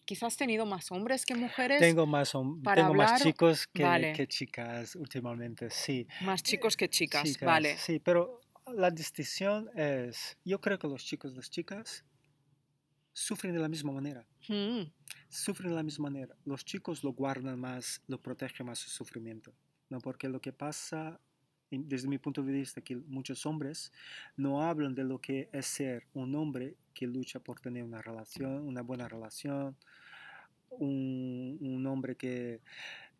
[0.05, 1.81] quizás has tenido más hombres que mujeres.
[1.81, 6.07] Tengo más, tengo más chicos que, que, chicas últimamente, sí.
[6.23, 7.77] Más chicos que chicas, vale.
[7.77, 8.41] Sí, pero
[8.75, 12.05] la distinción es, yo creo que los chicos las chicas
[13.13, 14.27] sufren de la misma manera.
[14.49, 14.83] Mm.
[15.29, 16.35] Sufren de la misma manera.
[16.45, 19.55] Los chicos lo guardan más, lo protegen más su sufrimiento.
[19.89, 20.01] ¿no?
[20.01, 21.21] Porque lo que pasa,
[21.71, 23.93] desde mi punto de vista, que muchos hombres
[24.37, 28.67] no hablan de lo que es ser un hombre que lucha por tener una relación,
[28.67, 29.77] una buena relación,
[30.71, 32.61] un, hombre que,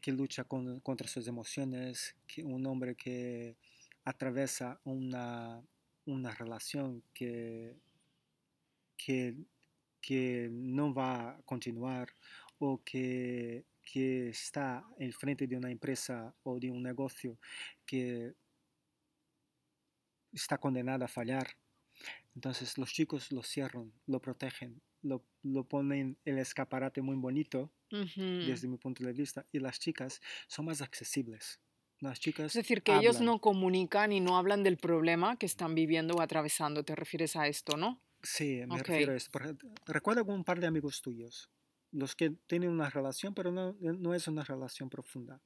[0.01, 3.57] que lucha con, contra sus emociones, un hombre que
[4.05, 5.63] atraviesa una,
[6.07, 7.77] una relación que,
[8.97, 9.37] que,
[10.01, 12.09] que no va a continuar
[12.59, 17.39] o que que está en frente de una empresa o de un negocio
[17.87, 18.35] que
[20.33, 21.57] está condenada a fallar.
[22.35, 28.67] Entonces los chicos lo cierran, lo protegen, lo, lo ponen el escaparate muy bonito desde
[28.67, 31.61] mi punto de vista y las chicas son más accesibles.
[32.01, 35.77] Las chicas es decir, que ellos no comunican y no hablan del problema que están
[35.77, 36.85] viviendo o atravesando.
[36.85, 38.03] ¿Te refieres a esto, no?
[38.21, 39.39] Sí, me refiero a esto.
[39.87, 41.49] Recuerda un par de amigos tuyos
[41.95, 45.41] los que tienen una relación, pero no, no es una relación profunda.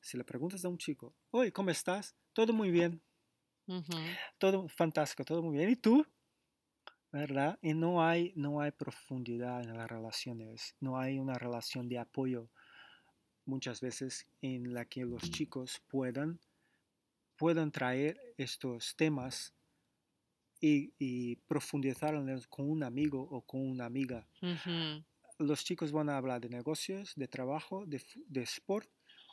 [0.00, 2.14] Si le preguntas a un chico, oye, ¿cómo estás?
[2.32, 3.02] Todo muy bien.
[4.38, 5.70] Todo fantástico, todo muy bien.
[5.70, 6.06] ¿Y tú?
[7.10, 7.58] ¿Verdad?
[7.62, 12.50] Y no hay, no hay profundidad en las relaciones, no hay una relación de apoyo
[13.46, 16.38] muchas veces en la que los chicos puedan,
[17.36, 19.54] puedan traer estos temas
[20.60, 22.14] y, y profundizar
[22.50, 24.28] con un amigo o con una amiga
[25.38, 28.88] los chicos van a hablar de negocios, de trabajo, de, de sport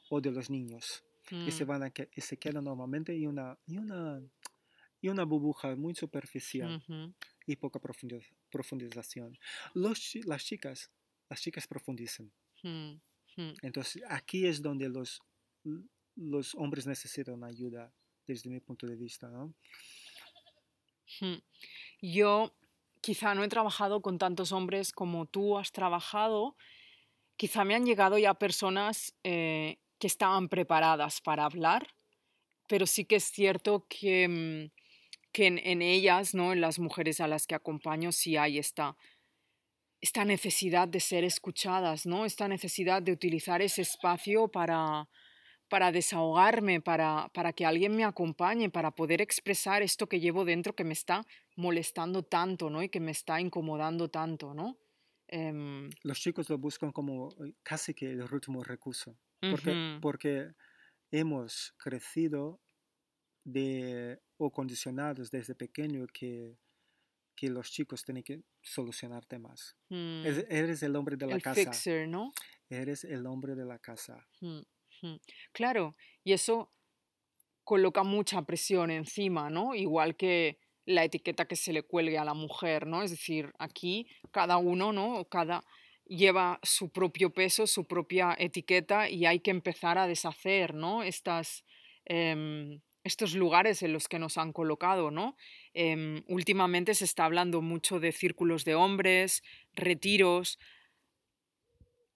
[0.10, 1.04] o de los niños.
[1.32, 1.68] Y, se mm.
[1.68, 4.22] van a, y se quedan normalmente y una, y una,
[5.02, 6.84] y una burbuja muy superficial
[7.48, 7.80] y poca
[8.52, 9.38] profundización.
[9.74, 10.92] Los, las chicas,
[11.30, 12.32] las chicas profundizan.
[12.62, 12.94] Mm,
[13.38, 13.54] mm.
[13.64, 15.22] Entonces aquí es donde los,
[16.16, 17.92] los hombres necesitan ayuda
[18.28, 19.28] desde mi punto de vista.
[19.28, 19.54] ¿no?
[22.02, 22.56] Yo
[23.06, 26.58] quizá no he trabajado con tantos hombres como tú has trabajado,
[27.38, 31.94] quizá me han llegado ya personas eh, que estaban preparadas para hablar,
[32.68, 34.72] pero sí que es cierto que, mm,
[35.32, 36.52] que en, ellas, ¿no?
[36.52, 38.98] en las mujeres a las que acompaño, sí hay esta,
[40.02, 42.26] esta necesidad de ser escuchadas, ¿no?
[42.26, 45.08] esta necesidad de utilizar ese espacio para,
[45.68, 50.76] para desahogarme, para, para que alguien me acompañe, para poder expresar esto que llevo dentro
[50.76, 52.84] que me está molestando tanto, ¿no?
[52.84, 54.78] Y que me está incomodando tanto, ¿no?
[55.28, 60.54] Em, Los chicos lo buscan como eh, casi que el último recurso, porque, porque
[61.12, 62.62] hemos crecido
[63.44, 66.58] de, o condicionados desde pequeño que,
[67.36, 69.76] que los chicos tienen que solucionar temas.
[69.90, 70.26] Mm.
[70.50, 71.62] Eres, el hombre de la el casa.
[71.62, 72.32] Fixer, ¿no?
[72.70, 74.28] Eres el hombre de la casa.
[74.42, 74.62] Mm.
[75.54, 76.72] Claro, y eso
[77.64, 79.76] coloca mucha presión encima, ¿no?
[79.76, 83.02] Igual que la etiqueta que se le cuelgue a la mujer, ¿no?
[83.04, 85.26] Es decir, aquí cada uno, ¿no?
[85.26, 85.64] Cada
[86.06, 91.02] lleva su propio peso, su propia etiqueta y hay que empezar a deshacer, ¿no?
[91.04, 91.66] Estas,
[92.06, 95.36] em, estos lugares en los que nos han colocado, ¿no?
[95.74, 99.42] Em, últimamente se está hablando mucho de círculos de hombres,
[99.74, 100.60] retiros,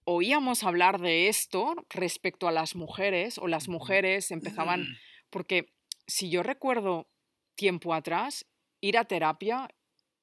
[0.04, 4.86] oíamos hablar de esto respecto a las mujeres o las mujeres empezaban,
[5.30, 5.72] porque
[6.06, 7.08] si yo recuerdo
[7.54, 8.46] tiempo atrás,
[8.80, 9.68] ir a terapia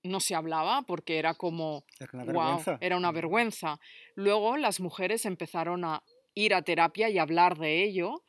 [0.03, 3.79] no se hablaba porque era como, era una, wow, era una vergüenza.
[4.15, 6.03] Luego las mujeres empezaron a
[6.33, 8.23] ir a terapia y hablar de ello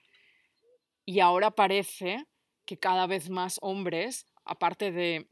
[1.05, 2.27] y ahora parece
[2.67, 5.29] que cada vez más hombres, aparte de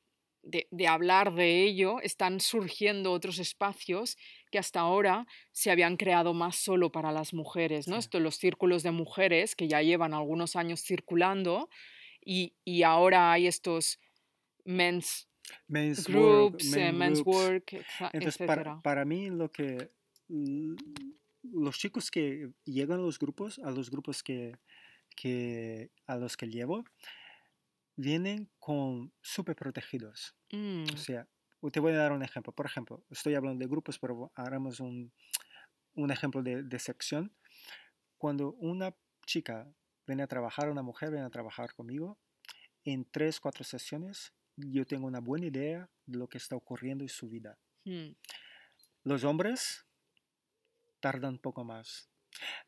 [0.46, 4.16] de, hablar de ello, están surgiendo otros espacios
[4.50, 7.96] que hasta ahora se habían creado más solo para las mujeres, ¿no?
[7.96, 11.68] Esto, los círculos de mujeres que ya llevan algunos años circulando
[12.24, 14.00] y, ahora hay estos
[14.64, 15.28] men's,
[15.68, 19.90] groups, eh, men's work, Entonces, para, para, mí lo que
[21.42, 24.56] los chicos que llegan a los grupos, a los grupos que,
[25.16, 26.84] que a los que llevo,
[27.96, 30.36] vienen con súper protegidos.
[30.52, 30.96] O mm.
[30.96, 31.26] sea,
[31.72, 32.52] te voy a dar un ejemplo.
[32.52, 35.12] Por ejemplo, estoy hablando de grupos, pero haremos un,
[35.94, 37.34] un ejemplo de, de, sección.
[38.18, 38.94] Cuando una
[39.26, 39.68] chica
[40.06, 42.18] viene a trabajar, una mujer viene a trabajar conmigo,
[42.84, 47.08] en tres, cuatro sesiones yo tengo una buena idea de lo que está ocurriendo en
[47.08, 47.58] su vida.
[47.84, 48.12] mm,
[49.04, 49.86] Los hombres
[51.00, 52.10] tardan un poco más.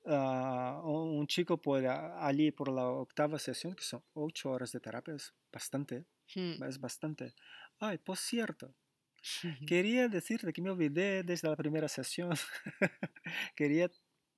[0.07, 5.15] Ah, un chico a- allí por la octava sesión, que son ocho horas de terapia,
[5.15, 6.07] es bastante,
[6.37, 7.35] mm, es bastante.
[7.79, 8.75] Ay, por cierto,
[9.67, 12.33] quería decirte que me olvidé desde la primera sesión.
[13.57, 13.91] quería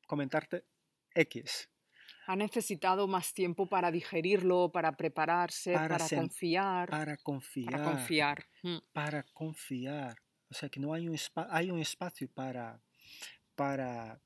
[0.06, 0.66] comentarte
[1.14, 1.70] X.
[2.26, 7.70] Ha necesitado más tiempo para digerirlo, para prepararse, Para confiar, Para confiar.
[7.72, 8.44] para confiar.
[8.62, 10.16] mm, para confiar.
[10.50, 11.16] O sea, que no hay un,
[11.50, 12.82] hay un espacio para,
[13.54, 14.20] para,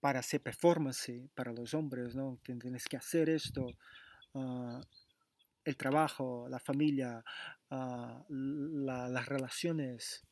[0.00, 2.38] para hacer performance para los hombres, ¿no?
[2.44, 3.66] Tien- Tienes que hacer esto,
[4.34, 4.80] ah,
[5.64, 7.24] el trabajo, la familia,
[7.70, 10.24] ah, la- las relaciones,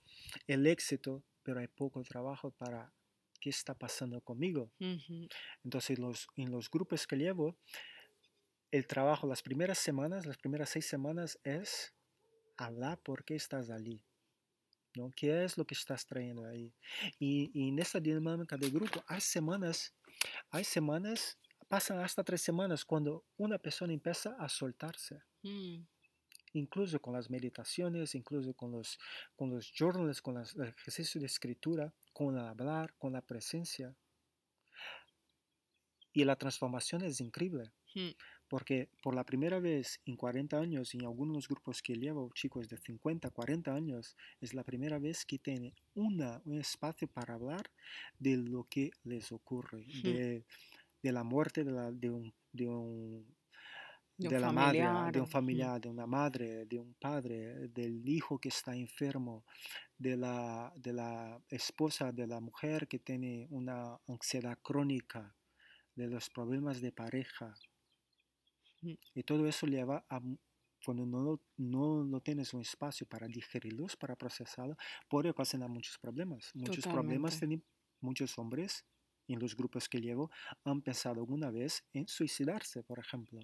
[0.47, 2.93] el éxito, pero hay poco trabajo para
[3.41, 4.73] qué está pasando conmigo.
[5.65, 7.57] Entonces, los, en los grupos que llevo,
[8.71, 11.95] el trabajo, las primeras semanas, las primeras seis semanas es
[12.59, 14.03] hablar por qué estás allí.
[14.97, 15.12] ¿No?
[15.14, 16.72] ¿Qué es lo que estás trayendo ahí?
[17.18, 19.95] Y, y en esta dinámica de grupo hay semanas,
[20.51, 21.38] hay semanas,
[21.68, 25.78] pasan hasta tres semanas cuando una persona empieza a soltarse, mm,
[26.55, 28.99] incluso con las meditaciones, incluso con los,
[29.36, 33.97] con los journals, con las- el ejercicio de escritura, con el hablar, con la presencia.
[36.12, 37.72] Y la transformación es increíble.
[37.97, 38.11] mm,
[38.55, 42.76] Porque por la primera vez en 40 años, en algunos grupos que llevo, chicos de
[42.78, 47.64] 50, 40 años, es la primera vez que tienen una, un espacio para hablar
[48.18, 50.44] de lo que les ocurre, de,
[51.02, 53.26] de la muerte de, la- de un, de un-
[54.16, 55.30] De un de la madre, familiar, de un mm.
[55.36, 59.44] familiar, de una madre, de un padre, del hijo que está enfermo,
[59.98, 65.34] de la, de la esposa, de la mujer que tiene una ansiedad crónica,
[65.96, 67.55] de los problemas de pareja.
[69.14, 70.20] Y todo eso lleva a,
[70.85, 74.76] cuando no, no, no tienes un espacio para digerirlos, para procesarlo,
[75.09, 76.51] puede ocasionar muchos problemas.
[76.55, 77.39] Muchos problemas Totalmente.
[77.39, 77.64] tienen
[78.01, 78.85] muchos hombres
[79.28, 80.30] en los grupos que llevo
[80.64, 83.41] han pensado alguna vez en suicidarse, por ejemplo.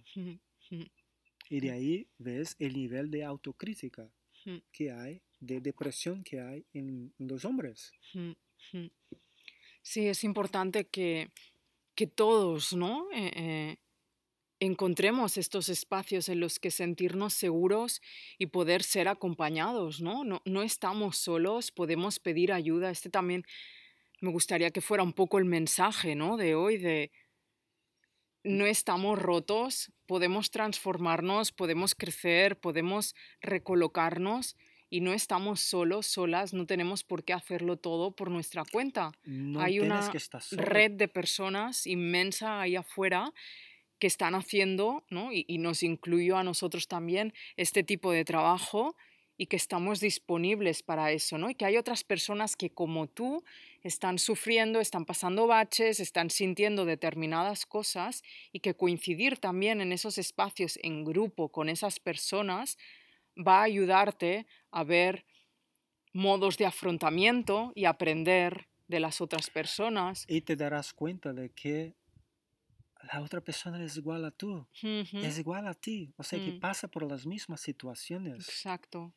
[1.50, 1.74] Y de Mm.
[1.74, 4.10] ahí ves el nivel de autocrítica
[4.72, 7.94] que hay, de depresión que hay en los hombres.
[9.82, 11.30] Sí, es importante que,
[11.94, 13.10] que todos, ¿no?
[13.12, 13.76] Eh, eh,
[14.60, 18.02] encontremos estos espacios en los que sentirnos seguros
[18.38, 20.22] y poder ser acompañados, ¿no?
[20.22, 22.90] No, no estamos solos, podemos pedir ayuda.
[22.90, 23.44] Este también
[24.20, 26.36] me gustaría que fuera un poco el mensaje, ¿no?
[26.36, 27.10] De hoy, de
[28.44, 34.56] no estamos rotos, podemos transformarnos, podemos crecer, podemos recolocarnos
[34.90, 39.12] y no estamos solos, solas, no tenemos por qué hacerlo todo por nuestra cuenta.
[39.24, 40.18] No Hay una que
[40.52, 43.32] red de personas inmensa ahí afuera
[44.00, 45.30] que están haciendo, ¿no?
[45.32, 48.96] y, nos incluyo a nosotros también, este tipo de trabajo
[49.40, 51.48] y que estamos disponibles para eso, ¿no?
[51.48, 53.42] Y que hay otras personas que como tú
[53.82, 58.22] están sufriendo, están pasando baches, están sintiendo determinadas cosas
[58.52, 62.76] y que coincidir también en esos espacios en grupo con esas personas
[63.34, 65.24] va a ayudarte a ver
[66.12, 70.26] modos de afrontamiento y aprender de las otras personas.
[70.28, 71.94] Y te darás cuenta de que
[73.12, 76.52] la otra persona es igual a tú, Ujú, es igual a ti, o sea que
[76.52, 76.64] Mm.
[76.66, 78.44] pasa por las mismas situaciones.
[78.44, 79.14] Exacto,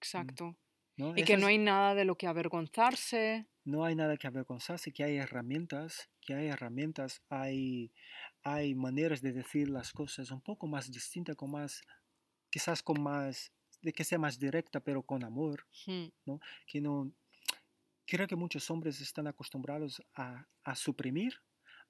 [0.00, 0.56] exacto.
[0.96, 1.16] ¿no?
[1.16, 3.48] Y Eso que no hay nada de lo que avergonzarse.
[3.64, 7.92] no hay nada que avergonzarse, que hay herramientas, que hay herramientas, hay,
[8.42, 11.82] hay maneras de decir las cosas un poco más distintas, con más,
[12.50, 16.10] quizás con más, de que sea más directa, pero con amor, Mm,
[16.66, 17.12] que no,
[18.06, 21.34] creo que muchos hombres están acostumbrados a, a suprimir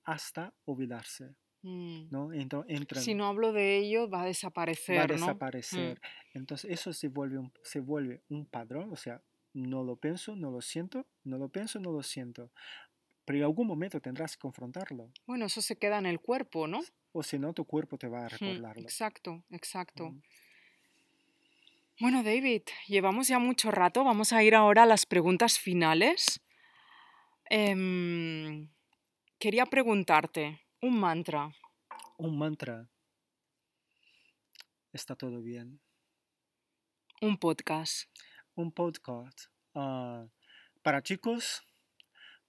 [0.04, 1.36] hasta olvidarse, mm.
[1.62, 2.32] ¿No?
[2.32, 5.14] Entro- entran, Si no hablo de ello, va a desaparecer, va a ¿no?
[5.14, 6.00] desaparecer.
[6.34, 10.50] Entonces eso se vuelve, un, se vuelve un padrón, o sea, no lo pienso, no
[10.50, 12.50] lo siento, no lo pienso, no lo siento.
[13.24, 15.11] Pero en algún momento tendrás que confrontarlo.
[15.26, 16.80] Bueno, eso se queda en el cuerpo, ¿no?
[17.12, 18.82] O si no, tu cuerpo te va a Mm, recordarlo.
[18.82, 20.11] Exacto, exacto.
[20.11, 20.20] Mm.
[21.98, 24.04] Bueno, David, llevamos ya mucho rato.
[24.04, 26.40] Vamos a ir ahora a las preguntas finales.
[27.50, 28.68] Em,
[29.38, 31.51] quería preguntarte un mantra.
[32.18, 32.89] Un mantra.
[34.93, 35.80] Está todo bien.
[37.20, 38.09] Un podcast.
[38.55, 39.47] Un podcast.
[39.74, 40.26] ah,
[40.82, 41.62] para chicos,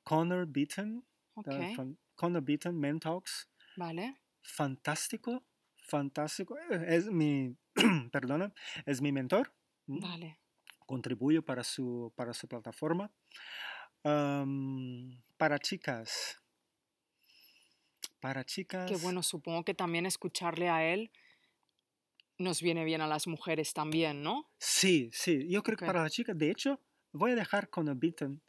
[0.03, 1.03] Connor Beaton.
[1.35, 3.49] Ah, fan- Connor Beaton, Men Talks.
[3.75, 4.15] vale.
[4.43, 5.43] Fantástico.
[5.89, 6.57] Fantástico.
[6.69, 7.57] Es mi,
[8.11, 8.53] perdona,
[8.85, 9.51] es mi mentor.
[9.87, 10.39] Vale.
[10.85, 13.11] contribuyo para su, para su plataforma.
[14.03, 16.39] Para chicas.
[18.19, 18.87] Para chicas.
[18.89, 21.11] Qué bueno, supongo que también escucharle a él
[22.39, 24.49] nos viene bien a las mujeres también, ¿no?
[24.59, 25.47] Sí, sí.
[25.49, 28.41] Yo creo que para las chicas, de hecho, voy a dejar con el beaten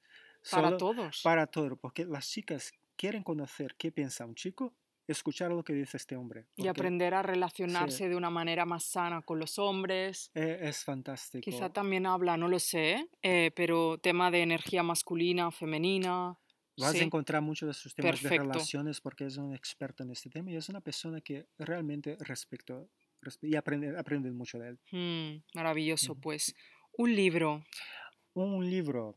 [0.51, 1.23] Para todos.
[1.23, 4.75] para todo, porque las chicas quieren conocer qué piensa un chico,
[5.07, 6.47] escuchar lo que dice este hombre.
[6.57, 10.31] Y aprender a relacionarse de una manera más sana con los hombres.
[10.35, 11.45] e- Es fantástico.
[11.45, 16.39] Quizá también habla, no lo sé, eh, pero tema de energía masculina, femenina.
[16.79, 18.45] Vas a Sí, encontrar muchos de sus temas de perfecto.
[18.53, 22.89] relaciones porque es un experto en este tema y es una persona que realmente respeto
[23.21, 24.79] respe- y aprende, aprende mucho de él.
[24.93, 26.21] Mm, maravilloso, Ujú.
[26.21, 26.55] pues.
[26.97, 27.65] Un libro.
[28.35, 29.17] Un libro.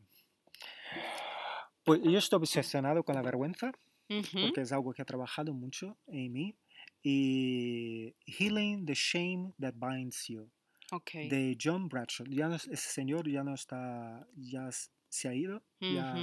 [1.84, 3.72] Pues yo estoy obsesionado con la vergüenza
[4.08, 6.56] porque es algo que ha trabajado mucho en mí.
[7.04, 10.52] Y Healing the Shame That Binds You,
[10.92, 11.12] Ok.
[11.14, 12.28] de John Bradshaw.
[12.28, 14.70] Ya no es- ese señor ya no está, ya
[15.10, 16.14] se ha ido, ya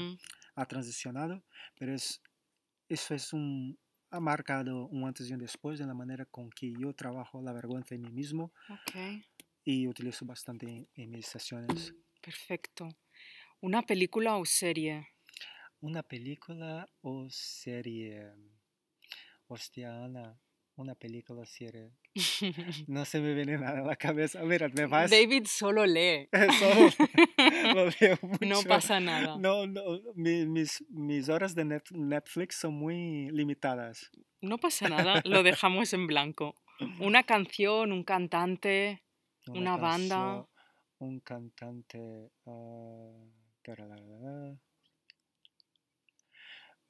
[0.61, 1.45] ha transicionado,
[1.79, 2.21] pero es,
[2.89, 3.79] eso es un,
[4.11, 7.53] ha marcado un antes y un después en la manera con que yo trabajo la
[7.53, 8.95] vergüenza en mí mismo Ok,
[9.65, 11.95] y utilizo bastante en mis sesiones.
[12.21, 12.89] perfecto.
[13.61, 15.09] Una película o serie.
[15.81, 18.33] Una película o serie.
[19.47, 20.39] Hostia, Ana,
[20.79, 21.91] una película serie.
[22.89, 24.43] No se me viene nada a la cabeza.
[24.43, 25.11] Mira, me vas.
[25.11, 26.29] David solo lee.
[26.59, 26.91] Solo
[27.75, 28.69] lo leo No mucho.
[28.69, 29.37] pasa nada.
[29.39, 29.83] No, no,
[30.15, 34.11] mi- mis, mis horas de net- Netflix son muy limitadas.
[34.41, 36.55] No pasa nada, lo dejamos en blanco.
[37.01, 39.03] Una canción, un cantante.
[39.49, 40.17] Una banda.
[40.17, 40.47] canción,
[41.01, 42.31] Un cantante.
[42.47, 43.13] ah,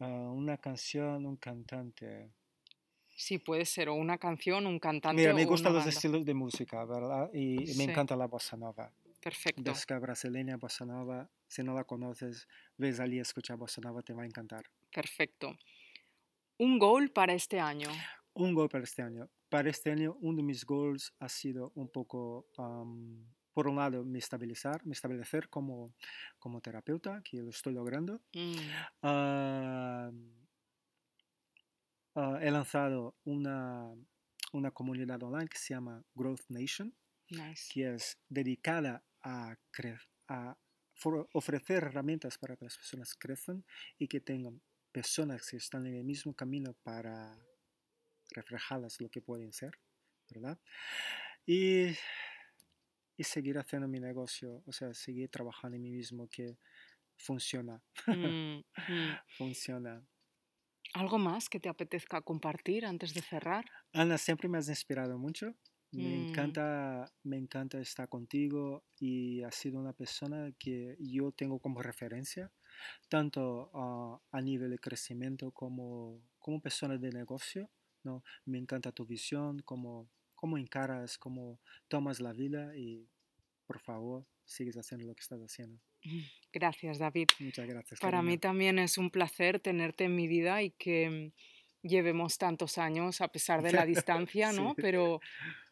[0.00, 2.30] ah, una canción, un cantante.
[3.24, 5.96] Sí, puede ser o una canción, un cantante Mira, me o gustan una los banda.
[5.96, 7.30] estilos de música, ¿verdad?
[7.32, 7.74] Y Sí.
[7.74, 8.92] me encanta la bossa nova.
[9.20, 9.70] Perfecto.
[9.70, 11.30] Música brasileña, bossa nova.
[11.48, 12.46] Si no la conoces,
[12.76, 14.64] ves allí a escuchar bossa nova, te va a encantar.
[14.92, 15.56] Perfecto.
[16.58, 17.90] Un goal para este año.
[18.34, 19.28] Un gol para este año.
[19.48, 24.04] Para este año, uno de mis goals ha sido un poco, am, por un lado,
[24.04, 25.94] me estabilizar, me establecer como,
[26.38, 28.20] como terapeuta, que lo estoy logrando.
[28.34, 30.10] Mm, Ah,
[32.18, 33.94] ah, he lanzado una,
[34.52, 36.94] una comunidad online que se llama Growth Nation,
[37.30, 37.72] nice.
[37.72, 39.56] que es dedicada a,
[40.28, 40.58] a
[41.32, 43.64] ofrecer herramientas para que las personas crezcan
[43.98, 44.60] y que tengan
[44.92, 47.38] personas que están en el mismo camino para
[48.30, 49.72] reflejarlas lo que pueden ser,
[50.30, 50.58] ¿verdad?
[51.46, 51.88] Y,
[53.16, 56.58] y seguir haciendo mi negocio, o sea, seguir trabajando en mí mismo que
[57.16, 58.64] funciona, Mm, mm.
[59.38, 60.04] funciona.
[60.92, 63.64] ¿Algo más que te apetezca compartir antes de cerrar?
[63.92, 65.54] Ana, siempre me has inspirado mucho.
[65.90, 66.14] Me Mm.
[66.14, 72.52] encanta, me encanta estar contigo y has sido una persona que yo tengo como referencia,
[73.08, 77.70] tanto ah, a nivel de crecimiento como, como persona de negocio,
[78.04, 78.22] ¿no?
[78.46, 83.08] Me encanta tu visión, cómo, cómo encaras, cómo tomas la vida y
[83.66, 85.80] por favor, sigues haciendo lo que estás haciendo.
[86.52, 87.28] Gracias, David.
[87.40, 88.00] Muchas gracias.
[88.00, 88.40] Para mí cariño.
[88.40, 91.32] también es un placer tenerte en mi vida y que
[91.82, 94.70] llevemos tantos años a pesar de la distancia, ¿no?
[94.70, 94.82] Sí.
[94.82, 95.20] Pero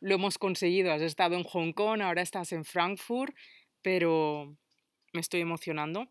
[0.01, 0.93] lo hemos conseguido.
[0.93, 3.35] Has estado en Hong Kong, ahora estás en Frankfurt,
[3.83, 4.57] pero
[5.13, 6.09] me estoy emocionando.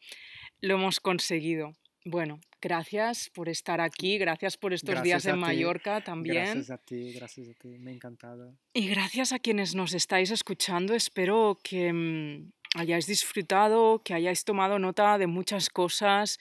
[0.62, 1.74] Lo hemos conseguido.
[2.08, 6.46] Bueno, gracias por estar aquí, gracias por estos días Gracias a en ti, Mallorca también.
[6.46, 7.80] Gracias a ti, gracias a ti.
[7.80, 8.56] Me ha encantado.
[8.74, 14.78] Y gracias a quienes nos estáis escuchando, espero que mm, hayáis disfrutado, que hayáis tomado
[14.80, 16.40] nota de muchas cosas,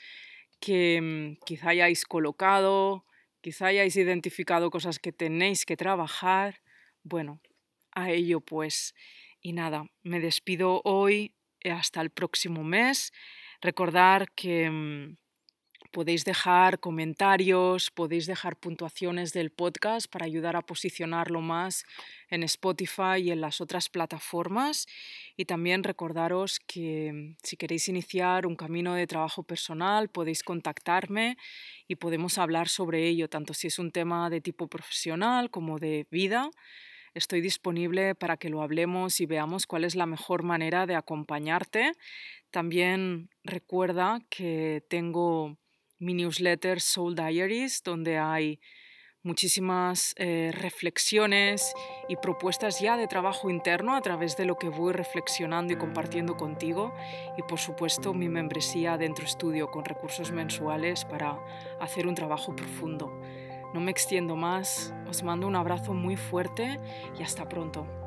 [0.61, 3.05] que mm, quizá hayáis colocado,
[3.41, 6.61] quizá hayáis identificado cosas que tenéis que trabajar.
[7.03, 7.41] Bueno,
[7.93, 8.95] a ello pues.
[9.41, 13.13] Y nada, me despido hoy eh, hasta el próximo mes.
[13.61, 15.17] Recordar que mm,
[15.95, 21.85] podéis dejar comentarios, podéis dejar puntuaciones del podcast para ayudar a posicionarlo más
[22.29, 24.87] en Spotify y en las otras plataformas.
[25.37, 31.37] Y también recordaros que mm, si queréis iniciar un camino de trabajo personal, podéis contactarme
[31.87, 36.09] y podemos hablar sobre ello, tanto si es un tema de tipo profesional como de
[36.11, 36.51] vida.
[37.15, 41.93] Estoy disponible para que lo hablemos y veamos cuál es la mejor manera de acompañarte.
[42.51, 45.57] También recuerda que tengo
[46.05, 48.61] mi newsletter Soul Diaries, donde hay
[49.23, 51.73] muchísimas eh, reflexiones
[52.09, 56.37] y propuestas ya de trabajo interno a través de lo que voy reflexionando y compartiendo
[56.37, 56.95] contigo.
[57.39, 61.39] Y por supuesto mi membresía Dentro Estudio con recursos mensuales para
[61.81, 63.21] hacer un trabajo profundo.
[63.73, 66.79] No me extiendo más, os mando un abrazo muy fuerte
[67.19, 68.04] y hasta pronto.